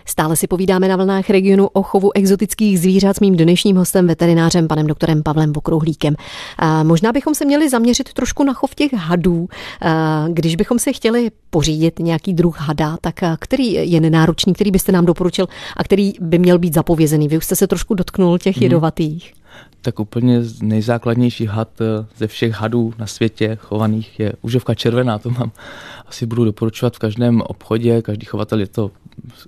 Stále 0.08 0.36
si 0.36 0.46
povídáme 0.46 0.88
na 0.88 0.96
vlnách 0.96 1.30
regionu 1.30 1.68
o 1.72 1.82
chovu 1.82 2.16
exotických 2.16 2.80
zvířat 2.80 3.16
s 3.16 3.20
mým 3.20 3.36
dnešním 3.36 3.76
hostem, 3.76 4.06
veterinářem, 4.06 4.68
panem 4.68 4.86
doktorem 4.86 5.22
Pavlem 5.22 5.52
Vokrouhlíkem. 5.52 6.14
A 6.58 6.82
možná 6.82 7.12
bychom 7.12 7.34
se 7.34 7.44
měli 7.44 7.70
zaměřit 7.70 8.12
trošku 8.12 8.44
na 8.44 8.52
chov 8.52 8.74
těch 8.74 8.92
hadů. 8.92 9.48
A 9.80 10.24
když 10.28 10.56
bychom 10.56 10.78
si 10.78 10.92
chtěli 10.92 11.30
pořídit 11.50 11.98
nějaký 11.98 12.34
druh 12.34 12.60
hada, 12.60 12.96
tak 13.00 13.20
který 13.38 13.72
je 13.72 14.00
nenáročný, 14.00 14.52
který 14.52 14.70
byste 14.70 14.92
nám 14.92 15.06
doporučil 15.06 15.46
a 15.76 15.84
který 15.84 16.12
by 16.20 16.38
měl 16.38 16.58
být 16.58 16.74
zapovězený? 16.74 17.28
Vy 17.28 17.36
už 17.36 17.44
jste 17.44 17.56
se 17.56 17.66
trošku 17.66 17.94
dotknul 17.94 18.38
těch 18.38 18.56
mhm. 18.56 18.62
jedovatých. 18.62 19.32
Hmm 19.34 19.45
tak 19.86 20.00
úplně 20.00 20.42
nejzákladnější 20.62 21.46
had 21.46 21.80
eh, 21.80 22.06
ze 22.16 22.26
všech 22.26 22.52
hadů 22.52 22.94
na 22.98 23.06
světě 23.06 23.58
chovaných 23.60 24.20
je 24.20 24.32
užovka 24.42 24.74
červená. 24.74 25.18
To 25.18 25.30
mám 25.30 25.52
asi 26.06 26.26
budu 26.26 26.44
doporučovat 26.44 26.96
v 26.96 26.98
každém 26.98 27.40
obchodě. 27.40 28.02
Každý 28.02 28.26
chovatel 28.26 28.60
je 28.60 28.66
to 28.66 28.90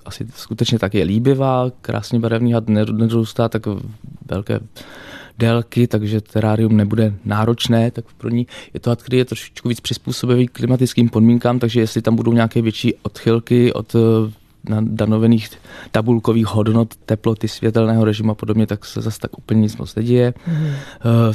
asi 0.05 0.27
skutečně 0.35 0.79
tak 0.79 0.95
je 0.95 1.05
líbivá, 1.05 1.71
krásně 1.81 2.19
barevný 2.19 2.53
had 2.53 2.69
nedorůstá 2.69 3.49
tak 3.49 3.67
velké 4.31 4.61
délky, 5.39 5.87
takže 5.87 6.21
terárium 6.21 6.77
nebude 6.77 7.15
náročné, 7.25 7.91
tak 7.91 8.05
pro 8.19 8.29
ní 8.29 8.47
je 8.75 8.81
to 8.81 8.91
had, 8.91 9.03
který 9.03 9.19
je 9.19 9.25
trošičku 9.25 9.69
víc 9.69 9.81
přizpůsobivý 9.81 10.49
klimatickým 10.49 11.09
podmínkám, 11.09 11.59
takže 11.59 11.81
jestli 11.81 12.03
tam 12.03 12.17
budou 12.17 12.33
nějaké 12.33 12.63
větší 12.63 12.95
odchylky 13.03 13.73
od 13.73 13.95
eh, 13.95 13.99
na 14.69 14.81
danovených 14.81 15.51
tabulkových 15.91 16.47
hodnot 16.47 16.97
teploty 16.97 17.49
světelného 17.49 18.05
režimu 18.05 18.31
a 18.31 18.35
podobně, 18.35 18.67
tak 18.67 18.85
se 18.85 19.01
zase 19.01 19.19
tak 19.21 19.39
úplně 19.39 19.61
nic 19.61 19.77
moc 19.77 19.95
neděje. 19.95 20.35
Mm. 20.47 20.55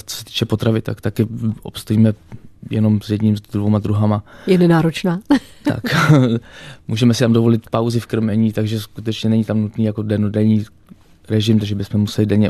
Co 0.05 0.15
se 0.15 0.25
týče 0.25 0.45
potravy, 0.45 0.81
tak 0.81 1.01
taky 1.01 1.27
obstojíme 1.63 2.13
jenom 2.69 3.01
s 3.01 3.09
jedním, 3.09 3.37
s 3.37 3.41
dvouma 3.41 3.79
druhama. 3.79 4.23
Je 4.47 4.57
nenáročná. 4.57 5.19
tak, 5.63 5.83
můžeme 6.87 7.13
si 7.13 7.19
tam 7.19 7.33
dovolit 7.33 7.69
pauzy 7.69 7.99
v 7.99 8.05
krmení, 8.05 8.53
takže 8.53 8.79
skutečně 8.79 9.29
není 9.29 9.43
tam 9.43 9.61
nutný 9.61 9.85
jako 9.85 10.01
denodenní 10.01 10.65
režim, 11.29 11.59
takže 11.59 11.75
bychom 11.75 12.01
museli 12.01 12.25
denně 12.25 12.49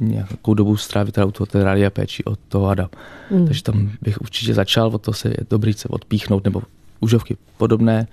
nějakou 0.00 0.54
dobu 0.54 0.76
strávit 0.76 1.14
teda 1.14 1.26
u 1.26 1.30
toho 1.30 1.46
terária 1.46 1.90
péči 1.90 2.24
od 2.24 2.38
toho 2.48 2.66
hada. 2.66 2.88
Mm. 3.30 3.46
Takže 3.46 3.62
tam 3.62 3.90
bych 4.02 4.20
určitě 4.20 4.54
začal, 4.54 4.88
od 4.88 5.02
toho 5.02 5.14
se 5.14 5.28
je 5.28 5.36
dobrý 5.50 5.72
se 5.72 5.88
odpíchnout, 5.88 6.44
nebo 6.44 6.62
užovky 7.00 7.36
podobné 7.56 8.06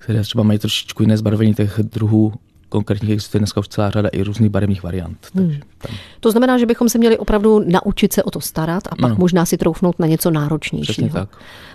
které 0.00 0.22
třeba 0.22 0.44
mají 0.44 0.58
trošičku 0.58 1.02
jiné 1.02 1.16
zbarvení 1.16 1.54
těch 1.54 1.80
druhů 1.82 2.32
konkrétních 2.70 3.10
existuje 3.10 3.38
dneska 3.38 3.60
už 3.60 3.68
celá 3.68 3.90
řada 3.90 4.08
i 4.08 4.22
různých 4.22 4.50
barevných 4.50 4.82
variant. 4.82 5.18
Hmm. 5.34 5.46
Takže 5.46 5.60
tam. 5.78 5.96
To 6.20 6.30
znamená, 6.30 6.58
že 6.58 6.66
bychom 6.66 6.88
se 6.88 6.98
měli 6.98 7.18
opravdu 7.18 7.64
naučit 7.66 8.12
se 8.12 8.22
o 8.22 8.30
to 8.30 8.40
starat 8.40 8.82
a 8.86 8.96
pak 8.96 9.04
ano. 9.04 9.16
možná 9.18 9.46
si 9.46 9.56
troufnout 9.56 9.98
na 9.98 10.06
něco 10.06 10.30
náročnějšího. 10.30 11.08
Přesně 11.08 11.10
tak. 11.10 11.28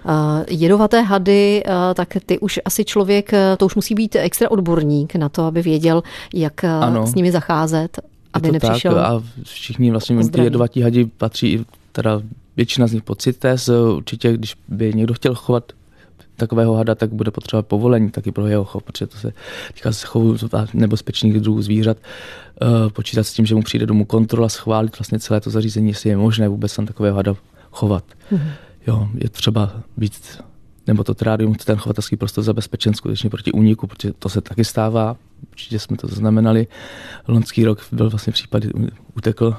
Uh, 0.05 0.11
jedovaté 0.47 1.01
hady, 1.01 1.63
uh, 1.65 1.73
tak 1.93 2.17
ty 2.25 2.39
už 2.39 2.59
asi 2.65 2.85
člověk, 2.85 3.33
uh, 3.33 3.39
to 3.57 3.65
už 3.65 3.75
musí 3.75 3.95
být 3.95 4.15
extra 4.15 4.51
odborník 4.51 5.15
na 5.15 5.29
to, 5.29 5.43
aby 5.43 5.61
věděl, 5.61 6.03
jak 6.33 6.63
ano. 6.63 7.07
s 7.07 7.15
nimi 7.15 7.31
zacházet, 7.31 7.99
aby 8.33 8.51
nepřišel. 8.51 8.95
Tak 8.95 9.05
a 9.05 9.23
všichni 9.43 9.91
vlastně 9.91 10.29
ty 10.29 10.41
jedovatí 10.41 10.81
hadi 10.81 11.05
patří, 11.05 11.65
teda 11.91 12.21
většina 12.57 12.87
z 12.87 12.93
nich 12.93 13.03
pod 13.03 13.21
CITES. 13.21 13.69
Určitě, 13.95 14.33
když 14.33 14.55
by 14.67 14.93
někdo 14.93 15.13
chtěl 15.13 15.35
chovat 15.35 15.63
takového 16.35 16.73
hada, 16.73 16.95
tak 16.95 17.13
bude 17.13 17.31
potřebovat 17.31 17.67
povolení 17.67 18.11
taky 18.11 18.31
pro 18.31 18.47
jeho 18.47 18.63
chov, 18.63 18.83
protože 18.83 19.07
to 19.07 19.17
se 19.17 19.33
týká 19.73 19.91
se 19.91 20.07
chovu 20.07 20.35
nebezpečných 20.73 21.39
druhů 21.39 21.61
zvířat. 21.61 21.97
Uh, 22.61 22.89
počítat 22.89 23.23
s 23.23 23.33
tím, 23.33 23.45
že 23.45 23.55
mu 23.55 23.61
přijde 23.61 23.85
domů 23.85 24.05
kontrola, 24.05 24.49
schválit 24.49 24.99
vlastně 24.99 25.19
celé 25.19 25.41
to 25.41 25.49
zařízení, 25.49 25.87
jestli 25.87 26.09
je 26.09 26.17
možné 26.17 26.47
vůbec 26.47 26.75
tam 26.75 26.85
takového 26.85 27.15
hada 27.15 27.35
chovat. 27.71 28.03
Mm-hmm. 28.31 28.51
Jo, 28.87 29.09
je 29.15 29.29
třeba 29.29 29.71
být 29.97 30.13
nebo 30.87 31.03
to 31.03 31.13
terárium, 31.13 31.55
ten 31.55 31.77
chovatelský 31.77 32.17
prostor 32.17 32.43
zabezpečen 32.43 32.93
skutečně 32.93 33.29
proti 33.29 33.51
úniku, 33.51 33.87
protože 33.87 34.13
to 34.13 34.29
se 34.29 34.41
taky 34.41 34.65
stává. 34.65 35.17
Určitě 35.51 35.79
jsme 35.79 35.97
to 35.97 36.07
zaznamenali. 36.07 36.67
Loňský 37.27 37.65
rok 37.65 37.81
byl 37.91 38.09
vlastně 38.09 38.33
případ, 38.33 38.63
utekl 39.17 39.55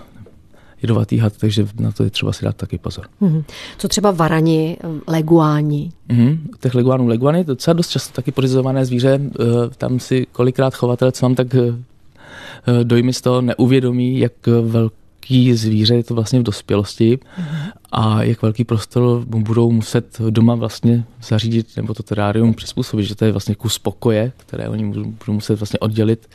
jedovatý 0.83 1.19
had, 1.19 1.37
takže 1.37 1.67
na 1.81 1.93
to 1.93 2.05
je 2.05 2.11
třeba 2.11 2.33
si 2.33 2.45
dát 2.45 2.57
taky 2.57 2.79
pozor. 2.79 3.07
Mm-hmm. 3.23 3.45
Co 3.79 3.89
třeba 3.89 4.11
varani, 4.11 4.77
leguáni? 5.09 5.93
Mm-hmm. 6.09 6.39
Těch 6.61 6.75
leguánů, 6.75 7.07
leguány 7.07 7.39
je 7.39 7.45
docela 7.45 7.75
dost 7.75 7.89
často 7.89 8.15
taky 8.15 8.33
pořizované 8.33 8.85
zvíře. 8.85 9.21
Eh, 9.21 9.45
tam 9.79 10.01
si 10.01 10.27
kolikrát 10.33 10.75
chovatel, 10.75 11.13
co 11.13 11.25
mám 11.27 11.35
tak 11.35 11.55
eh, 11.55 12.85
dojmy 12.85 13.13
z 13.13 13.21
toho 13.21 13.41
neuvědomí, 13.41 14.19
jak 14.19 14.33
velký 14.63 15.55
zvíře, 15.55 15.95
je 15.95 16.05
to 16.05 16.15
vlastně 16.15 16.41
v 16.41 16.43
dospělosti 16.43 17.17
mm-hmm. 17.17 17.71
A 17.93 18.23
jak 18.23 18.43
velký 18.43 18.65
prostor 18.65 19.25
budou 19.27 19.71
muset 19.71 20.21
doma 20.31 20.55
vlastně 20.55 21.05
zařídit 21.23 21.77
nebo 21.77 21.95
to 21.95 22.03
terárium 22.03 22.55
přizpůsobit, 22.55 23.07
že 23.07 23.15
to 23.15 23.25
je 23.25 23.33
vlastně 23.33 23.55
kus 23.55 23.79
pokoje, 23.79 24.33
které 24.37 24.69
oni 24.69 24.85
budou 24.95 25.33
muset 25.33 25.59
vlastně 25.59 25.79
oddělit 25.79 26.29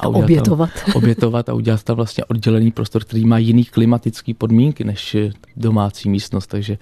a, 0.00 0.06
a 0.06 0.08
obětovat. 0.08 0.70
Tam, 0.86 0.94
obětovat 0.96 1.48
a 1.48 1.54
udělat 1.54 1.82
tam 1.82 1.96
vlastně 1.96 2.24
oddělený 2.24 2.70
prostor, 2.70 3.04
který 3.04 3.24
má 3.24 3.38
jiný 3.38 3.64
klimatický 3.64 4.34
podmínky 4.34 4.84
než 4.84 5.16
domácí 5.56 6.08
místnost, 6.08 6.46
takže 6.46 6.78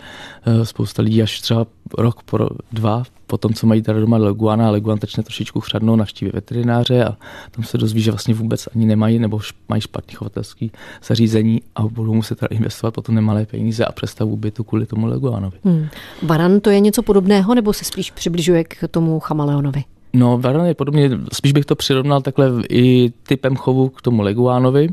eh, 0.46 0.66
spousta 0.66 1.02
lidí 1.02 1.22
až 1.22 1.40
třeba 1.40 1.66
rok, 1.98 2.22
po 2.22 2.48
dva 2.72 3.02
po 3.26 3.38
tom, 3.38 3.54
co 3.54 3.66
mají 3.66 3.82
tady 3.82 4.00
doma 4.00 4.16
leguana 4.16 4.68
a 4.68 4.70
leguan 4.70 4.98
začne 5.00 5.22
trošičku 5.22 5.60
chřadnout, 5.60 5.98
navštíví 5.98 6.30
veterináře 6.34 7.04
a 7.04 7.16
tam 7.50 7.64
se 7.64 7.78
dozví, 7.78 8.00
že 8.00 8.10
vlastně 8.10 8.34
vůbec 8.34 8.68
ani 8.74 8.86
nemají 8.86 9.18
nebo 9.18 9.40
mají 9.68 9.82
špatný 9.82 10.14
chovatelský 10.14 10.72
zařízení 11.06 11.60
a 11.74 11.82
budou 11.82 12.14
muset 12.14 12.38
teda 12.38 12.48
investovat 12.50 12.90
potom 12.90 13.14
nemalé 13.14 13.46
peníze 13.46 13.84
a 13.84 13.92
přestavu 14.16 14.36
bytu 14.36 14.64
kvůli 14.64 14.86
tomu 14.86 15.06
leguanovi. 15.06 15.58
Hmm. 15.64 15.88
Varan 16.22 16.60
to 16.60 16.70
je 16.70 16.80
něco 16.80 17.02
podobného 17.02 17.54
nebo 17.54 17.72
se 17.72 17.84
spíš 17.84 18.10
přibližuje 18.10 18.64
k 18.64 18.88
tomu 18.90 19.20
chamaleonovi? 19.20 19.84
No, 20.12 20.38
varan 20.38 20.66
je 20.66 20.74
podobně, 20.74 21.10
spíš 21.32 21.52
bych 21.52 21.64
to 21.64 21.76
přirovnal 21.76 22.22
takhle 22.22 22.50
i 22.70 23.12
typem 23.28 23.56
chovu 23.56 23.88
k 23.88 24.02
tomu 24.02 24.22
leguánovi, 24.22 24.88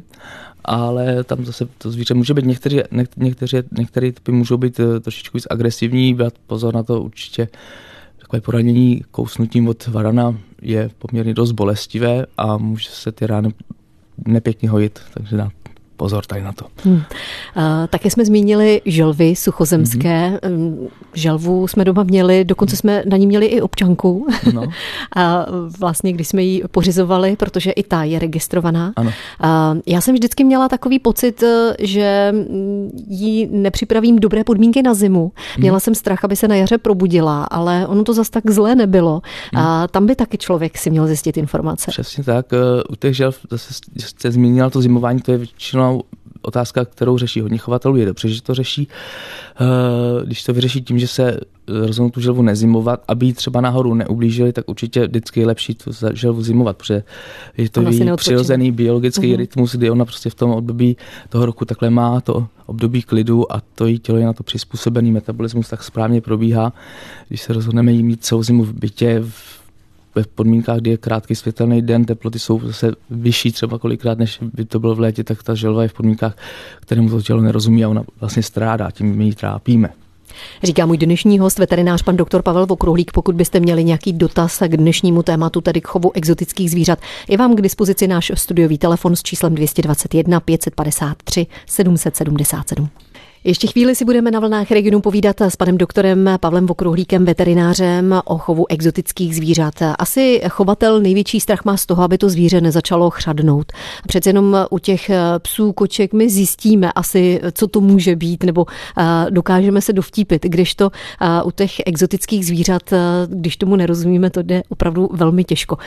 ale 0.65 1.23
tam 1.23 1.45
zase 1.45 1.67
to 1.77 1.91
zvíře 1.91 2.13
může 2.13 2.33
být, 2.33 2.45
někteří, 2.45 2.79
někteří, 3.17 3.57
některé 3.77 4.11
typy 4.11 4.31
můžou 4.31 4.57
být 4.57 4.79
eh, 4.79 4.99
trošičku 4.99 5.37
víc 5.37 5.47
agresivní, 5.49 6.13
brát 6.13 6.33
pozor 6.47 6.75
na 6.75 6.83
to 6.83 7.01
určitě 7.01 7.47
takové 8.19 8.41
poranění 8.41 9.01
kousnutím 9.11 9.67
od 9.67 9.87
varana 9.87 10.35
je 10.61 10.89
poměrně 10.99 11.33
dost 11.33 11.51
bolestivé 11.51 12.25
a 12.37 12.57
může 12.57 12.89
se 12.89 13.11
ty 13.11 13.27
rány 13.27 13.53
nepěkně 14.27 14.69
hojit, 14.69 14.99
takže 15.13 15.37
na 15.37 15.49
pozor 16.03 16.25
tady 16.25 16.41
na 16.41 16.51
to. 16.51 16.65
Hmm. 16.83 16.95
Uh, 16.95 17.03
také 17.89 18.09
jsme 18.09 18.25
zmínili 18.25 18.81
želvy 18.85 19.35
suchozemské. 19.35 20.39
Mm-hmm. 20.41 20.87
Želvu 21.13 21.67
jsme 21.67 21.85
doma 21.85 22.03
měli, 22.03 22.45
dokonce 22.45 22.75
jsme 22.75 23.03
na 23.05 23.17
ní 23.17 23.27
měli 23.27 23.45
i 23.45 23.61
občanku. 23.61 24.27
No. 24.53 24.63
a 25.15 25.45
vlastně, 25.79 26.13
když 26.13 26.27
jsme 26.27 26.43
ji 26.43 26.63
pořizovali, 26.71 27.35
protože 27.35 27.71
i 27.71 27.83
ta 27.83 28.03
je 28.03 28.19
registrovaná. 28.19 28.93
Ano. 28.95 29.09
Uh, 29.43 29.79
já 29.85 30.01
jsem 30.01 30.15
vždycky 30.15 30.43
měla 30.43 30.69
takový 30.69 30.99
pocit, 30.99 31.43
že 31.79 32.33
jí 33.07 33.47
nepřipravím 33.51 34.19
dobré 34.19 34.43
podmínky 34.43 34.81
na 34.81 34.93
zimu. 34.93 35.31
Měla 35.57 35.75
hmm. 35.75 35.79
jsem 35.79 35.95
strach, 35.95 36.23
aby 36.23 36.35
se 36.35 36.47
na 36.47 36.55
jaře 36.55 36.77
probudila, 36.77 37.43
ale 37.43 37.87
ono 37.87 38.03
to 38.03 38.13
zas 38.13 38.29
tak 38.29 38.49
zlé 38.49 38.75
nebylo. 38.75 39.21
A 39.55 39.87
tam 39.87 40.05
by 40.05 40.15
taky 40.15 40.37
člověk 40.37 40.77
si 40.77 40.89
měl 40.89 41.07
zjistit 41.07 41.37
informace. 41.37 41.91
Přesně 41.91 42.23
tak. 42.23 42.45
U 42.89 42.95
těch 42.95 43.15
želv 43.15 43.39
zase 43.51 43.73
jste 43.99 44.31
zmínila 44.31 44.69
to 44.69 44.81
zimování, 44.81 45.21
to 45.21 45.31
je 45.31 45.37
většinou 45.37 45.92
otázka, 46.41 46.85
kterou 46.85 47.17
řeší 47.17 47.41
hodně 47.41 47.57
chovatelů. 47.57 47.95
Je 47.95 48.05
dobře, 48.05 48.29
že 48.29 48.41
to 48.41 48.53
řeší. 48.53 48.87
Eh, 49.61 50.25
když 50.25 50.43
to 50.43 50.53
vyřeší 50.53 50.81
tím, 50.81 50.99
že 50.99 51.07
se 51.07 51.39
rozhodnou 51.67 52.09
tu 52.09 52.21
želvu 52.21 52.41
nezimovat, 52.41 53.03
aby 53.07 53.25
ji 53.25 53.33
třeba 53.33 53.61
nahoru 53.61 53.93
neublížili, 53.93 54.53
tak 54.53 54.69
určitě 54.69 55.07
vždycky 55.07 55.39
je 55.39 55.45
lepší 55.45 55.75
tu 55.75 55.91
želvu 56.13 56.43
zimovat, 56.43 56.77
protože 56.77 57.03
je 57.57 57.69
to 57.69 57.81
její 57.81 58.11
přirozený 58.15 58.71
biologický 58.71 59.33
uh-huh. 59.33 59.37
rytmus, 59.37 59.75
kdy 59.75 59.89
ona 59.89 60.05
prostě 60.05 60.29
v 60.29 60.35
tom 60.35 60.51
období 60.51 60.97
toho 61.29 61.45
roku 61.45 61.65
takhle 61.65 61.89
má 61.89 62.21
to 62.21 62.47
období 62.65 63.01
klidu 63.01 63.53
a 63.53 63.61
to 63.75 63.87
jí 63.87 63.99
tělo 63.99 64.17
je 64.17 64.25
na 64.25 64.33
to 64.33 64.43
přizpůsobený, 64.43 65.11
metabolismus 65.11 65.69
tak 65.69 65.83
správně 65.83 66.21
probíhá. 66.21 66.73
Když 67.27 67.41
se 67.41 67.53
rozhodneme 67.53 67.91
jí 67.91 68.03
mít 68.03 68.23
celou 68.23 68.43
zimu 68.43 68.63
v 68.63 68.73
bytě, 68.73 69.23
v 69.29 69.62
v 70.21 70.27
podmínkách, 70.27 70.79
kdy 70.79 70.89
je 70.89 70.97
krátký 70.97 71.35
světelný 71.35 71.81
den, 71.81 72.05
teploty 72.05 72.39
jsou 72.39 72.59
zase 72.59 72.91
vyšší 73.09 73.51
třeba 73.51 73.79
kolikrát, 73.79 74.17
než 74.17 74.39
by 74.53 74.65
to 74.65 74.79
bylo 74.79 74.95
v 74.95 74.99
létě, 74.99 75.23
tak 75.23 75.43
ta 75.43 75.55
želva 75.55 75.83
je 75.83 75.87
v 75.87 75.93
podmínkách, 75.93 76.37
kterému 76.79 77.09
to 77.09 77.21
tělo 77.21 77.41
nerozumí 77.41 77.85
a 77.85 77.89
ona 77.89 78.03
vlastně 78.19 78.43
strádá, 78.43 78.91
tím 78.91 79.15
my 79.15 79.25
ji 79.25 79.35
trápíme. 79.35 79.89
Říká 80.63 80.85
můj 80.85 80.97
dnešní 80.97 81.39
host, 81.39 81.59
veterinář 81.59 82.01
pan 82.01 82.17
doktor 82.17 82.41
Pavel 82.41 82.65
Vokruhlík. 82.65 83.11
Pokud 83.11 83.35
byste 83.35 83.59
měli 83.59 83.83
nějaký 83.83 84.13
dotaz 84.13 84.59
k 84.59 84.77
dnešnímu 84.77 85.23
tématu, 85.23 85.61
tedy 85.61 85.81
k 85.81 85.87
chovu 85.87 86.11
exotických 86.15 86.71
zvířat, 86.71 86.99
je 87.27 87.37
vám 87.37 87.55
k 87.55 87.61
dispozici 87.61 88.07
náš 88.07 88.31
studiový 88.35 88.77
telefon 88.77 89.15
s 89.15 89.23
číslem 89.23 89.55
221 89.55 90.39
553 90.39 91.47
777. 91.65 92.89
Ještě 93.45 93.67
chvíli 93.67 93.95
si 93.95 94.05
budeme 94.05 94.31
na 94.31 94.39
vlnách 94.39 94.71
regionu 94.71 95.01
povídat 95.01 95.41
s 95.41 95.55
panem 95.55 95.77
doktorem 95.77 96.29
Pavlem 96.39 96.65
Vokruhlíkem, 96.65 97.25
veterinářem 97.25 98.21
o 98.25 98.37
chovu 98.37 98.65
exotických 98.69 99.35
zvířat. 99.35 99.73
Asi 99.99 100.41
chovatel 100.49 100.99
největší 100.99 101.39
strach 101.39 101.65
má 101.65 101.77
z 101.77 101.85
toho, 101.85 102.03
aby 102.03 102.17
to 102.17 102.29
zvíře 102.29 102.61
nezačalo 102.61 103.09
chřadnout. 103.09 103.71
Přece 104.07 104.29
jenom 104.29 104.57
u 104.69 104.79
těch 104.79 105.11
psů, 105.39 105.73
koček 105.73 106.13
my 106.13 106.29
zjistíme 106.29 106.91
asi, 106.91 107.41
co 107.53 107.67
to 107.67 107.81
může 107.81 108.15
být, 108.15 108.43
nebo 108.43 108.65
dokážeme 109.29 109.81
se 109.81 109.93
dovtípit, 109.93 110.43
když 110.43 110.75
to 110.75 110.91
u 111.43 111.51
těch 111.51 111.71
exotických 111.85 112.45
zvířat, 112.45 112.93
když 113.27 113.57
tomu 113.57 113.75
nerozumíme, 113.75 114.29
to 114.29 114.41
jde 114.41 114.63
opravdu 114.69 115.09
velmi 115.13 115.43
těžko. 115.43 115.77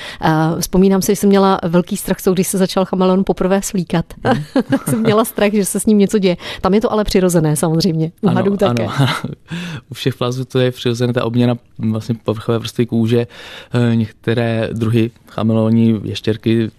Vzpomínám 0.61 1.03
si, 1.03 1.13
že 1.13 1.17
jsem 1.17 1.29
měla 1.29 1.59
velký 1.65 1.97
strach, 1.97 2.19
když 2.33 2.49
se 2.49 2.59
začal 2.59 2.85
chameleon 2.85 3.25
poprvé 3.27 3.63
slíkat. 3.63 4.05
Mm. 4.25 4.43
jsem 4.89 5.01
měla 5.01 5.25
strach, 5.25 5.53
že 5.53 5.65
se 5.65 5.81
s 5.81 5.87
ním 5.87 5.99
něco 5.99 6.19
děje. 6.19 6.37
Tam 6.61 6.75
je 6.75 6.81
to 6.81 6.93
ale 6.93 7.05
přirozené 7.05 7.46
přirozené 7.47 7.57
samozřejmě. 7.57 8.13
U 8.21 8.29
ano, 8.29 8.37
hadů 8.37 8.57
také. 8.57 8.87
Ano. 8.87 9.09
U 9.91 9.95
všech 9.95 10.15
plazů 10.15 10.45
to 10.45 10.59
je 10.59 10.71
přirozené, 10.71 11.13
ta 11.13 11.25
obměna 11.25 11.55
vlastně 11.79 12.15
povrchové 12.25 12.59
vrstvy 12.59 12.87
kůže. 12.87 13.27
Eh, 13.73 13.97
některé 13.97 14.69
druhy 14.73 15.11
chameleoní, 15.29 16.01
ještěrky, 16.05 16.71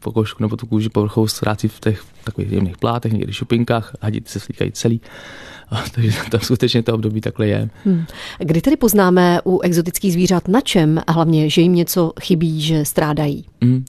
pokožku 0.00 0.42
nebo 0.42 0.56
tu 0.56 0.66
kůži 0.66 0.88
povrchovou 0.88 1.26
ztrácí 1.26 1.68
v 1.68 1.80
těch 1.80 2.04
takových 2.24 2.52
jemných 2.52 2.78
plátech, 2.78 3.12
někdy 3.12 3.32
šupinkách, 3.32 3.94
hadíci 4.00 4.32
se 4.32 4.40
slíkají 4.40 4.72
celý. 4.72 5.00
takže 5.94 6.18
tam 6.30 6.40
skutečně 6.40 6.82
to 6.82 6.94
období 6.94 7.20
takhle 7.20 7.46
je. 7.46 7.68
Hmm. 7.84 8.04
Kdy 8.38 8.60
tedy 8.60 8.76
poznáme 8.76 9.40
u 9.44 9.60
exotických 9.60 10.12
zvířat 10.12 10.48
na 10.48 10.60
čem 10.60 11.00
a 11.06 11.12
hlavně, 11.12 11.50
že 11.50 11.60
jim 11.60 11.74
něco 11.74 12.12
chybí, 12.20 12.60
že 12.60 12.84
strádají? 12.84 13.44
Hmm. 13.62 13.84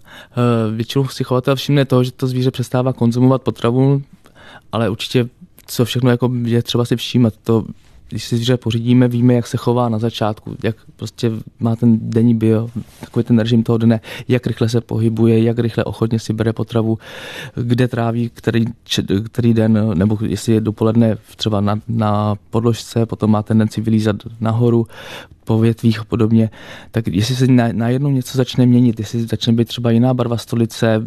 Většinou 0.75 1.07
si 1.07 1.23
chovatel 1.23 1.55
všimne 1.55 1.85
toho, 1.85 2.03
že 2.03 2.11
to 2.11 2.27
zvíře 2.27 2.51
přestává 2.51 2.93
konzumovat 2.93 3.41
potravu, 3.41 4.01
ale 4.71 4.89
určitě 4.89 5.29
co 5.65 5.85
všechno 5.85 6.09
jako 6.09 6.31
je 6.43 6.63
třeba 6.63 6.85
si 6.85 6.95
všímat. 6.95 7.33
To, 7.43 7.65
když 8.09 8.25
si 8.25 8.35
zvíře 8.35 8.57
pořídíme, 8.57 9.07
víme, 9.07 9.33
jak 9.33 9.47
se 9.47 9.57
chová 9.57 9.89
na 9.89 9.99
začátku, 9.99 10.55
jak 10.63 10.75
prostě 10.95 11.31
má 11.59 11.75
ten 11.75 11.99
denní 12.01 12.35
bio, 12.35 12.69
takový 12.99 13.23
ten 13.23 13.39
režim 13.39 13.63
toho 13.63 13.77
dne, 13.77 13.99
jak 14.27 14.47
rychle 14.47 14.69
se 14.69 14.81
pohybuje, 14.81 15.43
jak 15.43 15.59
rychle 15.59 15.83
ochotně 15.83 16.19
si 16.19 16.33
bere 16.33 16.53
potravu, 16.53 16.97
kde 17.55 17.87
tráví 17.87 18.29
který, 18.33 18.65
který 19.25 19.53
den, 19.53 19.91
nebo 19.93 20.17
jestli 20.21 20.53
je 20.53 20.61
dopoledne 20.61 21.17
třeba 21.35 21.61
na, 21.61 21.79
na 21.87 22.35
podložce, 22.49 23.05
potom 23.05 23.31
má 23.31 23.43
tendenci 23.43 23.81
vylízat 23.81 24.15
nahoru, 24.39 24.87
po 25.45 25.59
větvích 25.59 25.99
a 25.99 26.03
podobně, 26.03 26.49
tak 26.91 27.07
jestli 27.07 27.35
se 27.35 27.47
najednou 27.47 28.09
na 28.09 28.15
něco 28.15 28.37
začne 28.37 28.65
měnit, 28.65 28.99
jestli 28.99 29.25
začne 29.25 29.53
být 29.53 29.67
třeba 29.67 29.91
jiná 29.91 30.13
barva 30.13 30.37
stolice, 30.37 31.03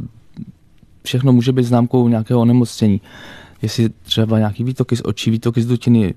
všechno 1.03 1.33
může 1.33 1.53
být 1.53 1.65
známkou 1.65 2.09
nějakého 2.09 2.41
onemocnění 2.41 3.01
jestli 3.63 3.89
třeba 3.89 4.39
nějaký 4.39 4.65
výtoky 4.65 4.97
z 4.97 5.03
očí, 5.05 5.31
výtoky 5.31 5.63
z 5.63 5.67
dutiny 5.67 6.15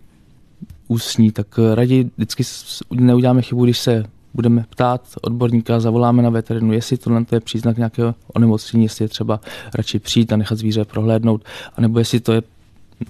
ústní, 0.88 1.32
tak 1.32 1.48
raději 1.74 2.10
vždycky 2.18 2.44
neuděláme 2.92 3.42
chybu, 3.42 3.64
když 3.64 3.80
se 3.80 4.06
budeme 4.34 4.66
ptát 4.70 5.02
odborníka, 5.22 5.80
zavoláme 5.80 6.24
na 6.24 6.30
veterinu, 6.30 6.74
jestli 6.74 6.98
tohle 6.98 7.26
je 7.32 7.40
příznak 7.40 7.78
nějakého 7.78 8.16
onemocnění, 8.34 8.86
jestli 8.86 9.06
je 9.06 9.10
třeba 9.10 9.40
radši 9.74 10.00
přijít 10.00 10.34
a 10.34 10.38
nechat 10.38 10.58
zvíře 10.58 10.86
prohlédnout, 10.86 11.46
anebo 11.76 12.00
jestli 12.00 12.20
to 12.20 12.34
je 12.34 12.42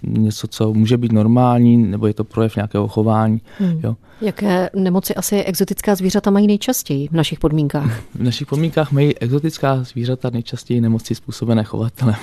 něco, 0.03 0.48
co 0.48 0.74
může 0.74 0.98
být 0.98 1.12
normální, 1.12 1.77
nebo 1.77 2.07
je 2.07 2.13
to 2.13 2.24
projev 2.24 2.55
nějakého 2.55 2.88
chování. 2.88 3.41
Hmm. 3.60 3.79
Jo. 3.83 3.95
Jaké 4.21 4.69
nemoci 4.75 5.15
asi 5.15 5.43
exotická 5.43 5.95
zvířata 5.95 6.31
mají 6.31 6.48
nejčastěji 6.48 7.07
v 7.07 7.12
našich 7.12 7.39
podmínkách? 7.39 8.01
V 8.15 8.24
našich 8.24 8.48
podmínkách 8.48 8.91
mají 8.91 9.17
exotická 9.17 9.83
zvířata 9.83 10.29
nejčastěji 10.29 10.81
nemoci 10.81 11.15
způsobené 11.15 11.63
chovatelem. 11.63 12.15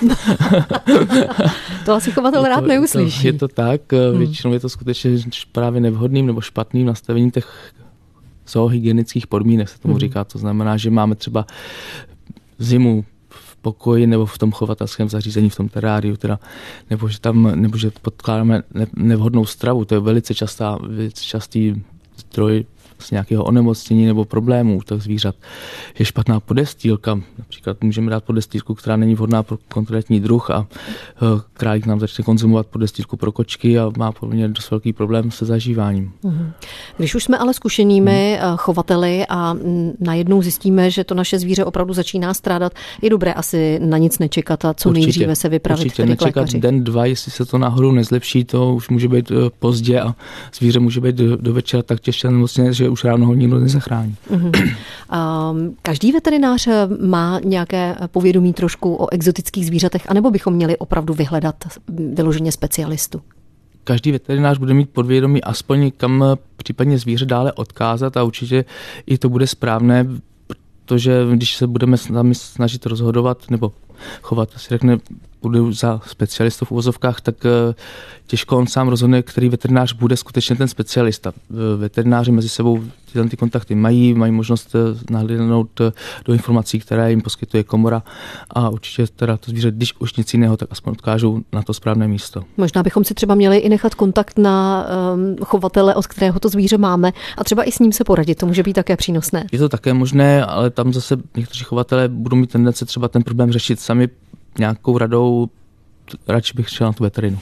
to 1.85 1.93
asi 1.93 2.11
chovatel 2.11 2.43
rád 2.43 2.61
neuslyší. 2.61 3.27
Je 3.27 3.33
to, 3.33 3.35
je 3.35 3.39
to 3.39 3.47
tak, 3.47 3.81
hmm. 3.93 4.17
většinou 4.19 4.53
je 4.53 4.59
to 4.59 4.69
skutečně 4.69 5.11
právě 5.51 5.81
nevhodným 5.81 6.25
nebo 6.25 6.41
špatným 6.41 6.85
nastavením 6.85 7.31
těch 7.31 7.73
zoohygienických 8.47 9.27
podmínek, 9.27 9.69
se 9.69 9.79
tomu 9.79 9.93
hmm. 9.93 9.99
říká. 9.99 10.23
To 10.23 10.39
znamená, 10.39 10.77
že 10.77 10.89
máme 10.89 11.15
třeba 11.15 11.45
zimu 12.59 13.05
pokoji 13.61 14.07
nebo 14.07 14.25
v 14.25 14.37
tom 14.37 14.51
chovatelském 14.51 15.09
zařízení, 15.09 15.49
v 15.49 15.55
tom 15.55 15.69
teráriu, 15.69 16.17
teda, 16.17 16.39
nebo 16.89 17.09
že 17.09 17.19
tam, 17.19 17.61
nebo 17.61 17.77
že 17.77 17.91
podkládáme 18.01 18.63
nevhodnou 18.95 19.45
stravu, 19.45 19.85
to 19.85 19.95
je 19.95 19.99
velice 19.99 20.33
častá, 20.33 20.77
velice 20.81 21.23
častý 21.23 21.83
zdroj 22.17 22.65
z 22.99 23.11
nějakého 23.11 23.43
onemocnění 23.43 24.05
nebo 24.05 24.25
problémů 24.25 24.81
těch 24.81 25.01
zvířat. 25.01 25.35
Je 25.99 26.05
špatná 26.05 26.39
podestýlka, 26.39 27.19
například 27.37 27.83
můžeme 27.83 28.11
dát 28.11 28.23
podestýlku, 28.23 28.75
která 28.75 28.95
není 28.95 29.15
vhodná 29.15 29.43
pro 29.43 29.57
konkrétní 29.67 30.19
druh 30.19 30.49
a 30.49 30.67
eh, 30.71 31.41
králík 31.53 31.85
nám 31.85 31.99
začne 31.99 32.23
konzumovat 32.23 32.67
podestýlku 32.67 33.17
pro 33.17 33.31
kočky 33.31 33.79
a 33.79 33.91
má 33.97 34.11
podle 34.11 34.35
mě 34.35 34.47
dost 34.47 34.71
velký 34.71 34.93
problém 34.93 35.31
se 35.31 35.45
zažíváním. 35.45 36.11
Mhm. 36.23 36.51
Když 36.97 37.15
už 37.15 37.23
jsme 37.23 37.37
ale 37.37 37.53
zkušenými 37.53 38.39
hmm. 38.41 38.57
chovateli 38.57 39.25
a 39.29 39.55
najednou 39.99 40.41
zjistíme, 40.41 40.91
že 40.91 41.03
to 41.03 41.15
naše 41.15 41.39
zvíře 41.39 41.65
opravdu 41.65 41.93
začíná 41.93 42.33
strádat, 42.33 42.73
je 43.01 43.09
dobré 43.09 43.33
asi 43.33 43.79
na 43.83 43.97
nic 43.97 44.19
nečekat 44.19 44.65
a 44.65 44.73
co 44.73 44.89
určitě, 44.89 45.05
nejdříve 45.05 45.35
se 45.35 45.49
vypravit 45.49 45.85
určitě, 45.85 45.95
tedy 45.95 46.09
nečekat 46.09 46.35
lékaři. 46.35 46.59
den, 46.59 46.83
dva, 46.83 47.05
jestli 47.05 47.31
se 47.31 47.45
to 47.45 47.57
náhodou 47.57 47.91
nezlepší, 47.91 48.43
to 48.43 48.73
už 48.73 48.89
může 48.89 49.07
být 49.07 49.31
eh, 49.31 49.35
pozdě 49.59 50.01
a 50.01 50.15
zvíře 50.53 50.79
může 50.79 51.01
být 51.01 51.15
do, 51.15 51.37
do 51.37 51.53
večera 51.53 51.83
tak 51.83 51.99
těžké 51.99 52.31
nemocně, 52.31 52.73
že 52.73 52.88
už 52.89 53.03
ráno 53.03 53.25
ho 53.25 53.33
nikdo 53.33 53.59
nezachrání. 53.59 54.15
Mm-hmm. 54.31 54.75
Každý 55.81 56.11
veterinář 56.11 56.67
má 57.01 57.39
nějaké 57.43 57.95
povědomí 58.07 58.53
trošku 58.53 58.95
o 58.95 59.13
exotických 59.13 59.65
zvířatech, 59.65 60.09
anebo 60.09 60.31
bychom 60.31 60.53
měli 60.53 60.77
opravdu 60.77 61.13
vyhledat 61.13 61.55
vyloženě 62.13 62.51
specialistu? 62.51 63.21
Každý 63.83 64.11
veterinář 64.11 64.57
bude 64.57 64.73
mít 64.73 64.89
podvědomí 64.89 65.43
aspoň 65.43 65.91
kam 65.97 66.23
případně 66.55 66.97
zvíře 66.97 67.25
dále 67.25 67.53
odkázat 67.53 68.17
a 68.17 68.23
určitě 68.23 68.65
i 69.05 69.17
to 69.17 69.29
bude 69.29 69.47
správné, 69.47 70.07
protože 70.85 71.25
když 71.33 71.55
se 71.55 71.67
budeme 71.67 71.97
snažit 72.33 72.85
rozhodovat 72.85 73.37
nebo 73.49 73.71
chovat, 74.21 74.49
si 74.57 74.69
řekne, 74.69 74.97
budu 75.41 75.73
za 75.73 76.01
specialistu 76.07 76.65
v 76.65 76.71
uvozovkách, 76.71 77.21
tak 77.21 77.35
eh, 77.45 77.75
těžko 78.27 78.57
on 78.57 78.67
sám 78.67 78.87
rozhodne, 78.87 79.21
který 79.21 79.49
veterinář 79.49 79.93
bude 79.93 80.17
skutečně 80.17 80.55
ten 80.55 80.67
specialista. 80.67 81.33
Veterináři 81.77 82.31
mezi 82.31 82.49
sebou 82.49 82.83
tyhle 83.13 83.29
ty 83.29 83.37
kontakty 83.37 83.75
mají, 83.75 84.13
mají 84.13 84.31
možnost 84.31 84.75
eh, 84.75 85.13
nahlídnout 85.13 85.81
eh, 85.81 85.91
do 86.25 86.33
informací, 86.33 86.79
které 86.79 87.09
jim 87.09 87.21
poskytuje 87.21 87.63
komora 87.63 88.03
a 88.49 88.69
určitě 88.69 89.07
teda 89.15 89.37
to 89.37 89.51
zvíře, 89.51 89.71
když 89.71 89.93
už 89.99 90.15
nic 90.15 90.33
jiného, 90.33 90.57
tak 90.57 90.69
aspoň 90.71 90.91
odkážou 90.91 91.41
na 91.53 91.61
to 91.61 91.73
správné 91.73 92.07
místo. 92.07 92.43
Možná 92.57 92.83
bychom 92.83 93.03
si 93.03 93.13
třeba 93.13 93.35
měli 93.35 93.57
i 93.57 93.69
nechat 93.69 93.95
kontakt 93.95 94.37
na 94.37 94.85
um, 95.13 95.35
chovatele, 95.45 95.95
od 95.95 96.07
kterého 96.07 96.39
to 96.39 96.49
zvíře 96.49 96.77
máme 96.77 97.11
a 97.37 97.43
třeba 97.43 97.63
i 97.63 97.71
s 97.71 97.79
ním 97.79 97.91
se 97.91 98.03
poradit. 98.03 98.35
To 98.35 98.45
může 98.45 98.63
být 98.63 98.73
také 98.73 98.97
přínosné. 98.97 99.45
Je 99.51 99.59
to 99.59 99.69
také 99.69 99.93
možné, 99.93 100.45
ale 100.45 100.69
tam 100.69 100.93
zase 100.93 101.17
někteří 101.37 101.63
chovatele 101.63 102.07
budou 102.07 102.37
mít 102.37 102.51
tendence 102.51 102.85
třeba 102.85 103.07
ten 103.07 103.23
problém 103.23 103.51
řešit 103.51 103.79
sami 103.79 104.09
nějakou 104.59 104.97
radou 104.97 105.47
radši 106.27 106.53
bych 106.55 106.69
šel 106.69 106.87
na 106.87 106.93
tu 106.93 107.03
veterinu. 107.03 107.37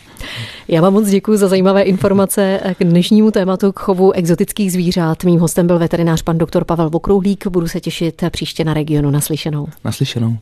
Já 0.67 0.81
vám 0.81 0.93
moc 0.93 1.09
děkuji 1.09 1.37
za 1.37 1.47
zajímavé 1.47 1.81
informace 1.81 2.59
k 2.79 2.83
dnešnímu 2.83 3.31
tématu 3.31 3.71
k 3.71 3.79
chovu 3.79 4.11
exotických 4.11 4.71
zvířat. 4.71 5.23
Mým 5.23 5.39
hostem 5.39 5.67
byl 5.67 5.79
veterinář 5.79 6.21
pan 6.21 6.37
doktor 6.37 6.63
Pavel 6.63 6.89
Vokrouhlík. 6.89 7.47
Budu 7.47 7.67
se 7.67 7.79
těšit 7.79 8.23
příště 8.29 8.63
na 8.63 8.73
regionu 8.73 9.11
naslyšenou. 9.11 9.67
Naslyšenou. 9.83 10.37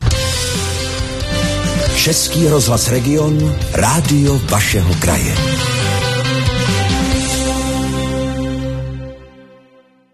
Český 1.96 2.48
rozhlas 2.48 2.88
Region, 2.88 3.54
rádio 3.72 4.40
vašeho 4.50 4.94
kraje. 4.94 5.34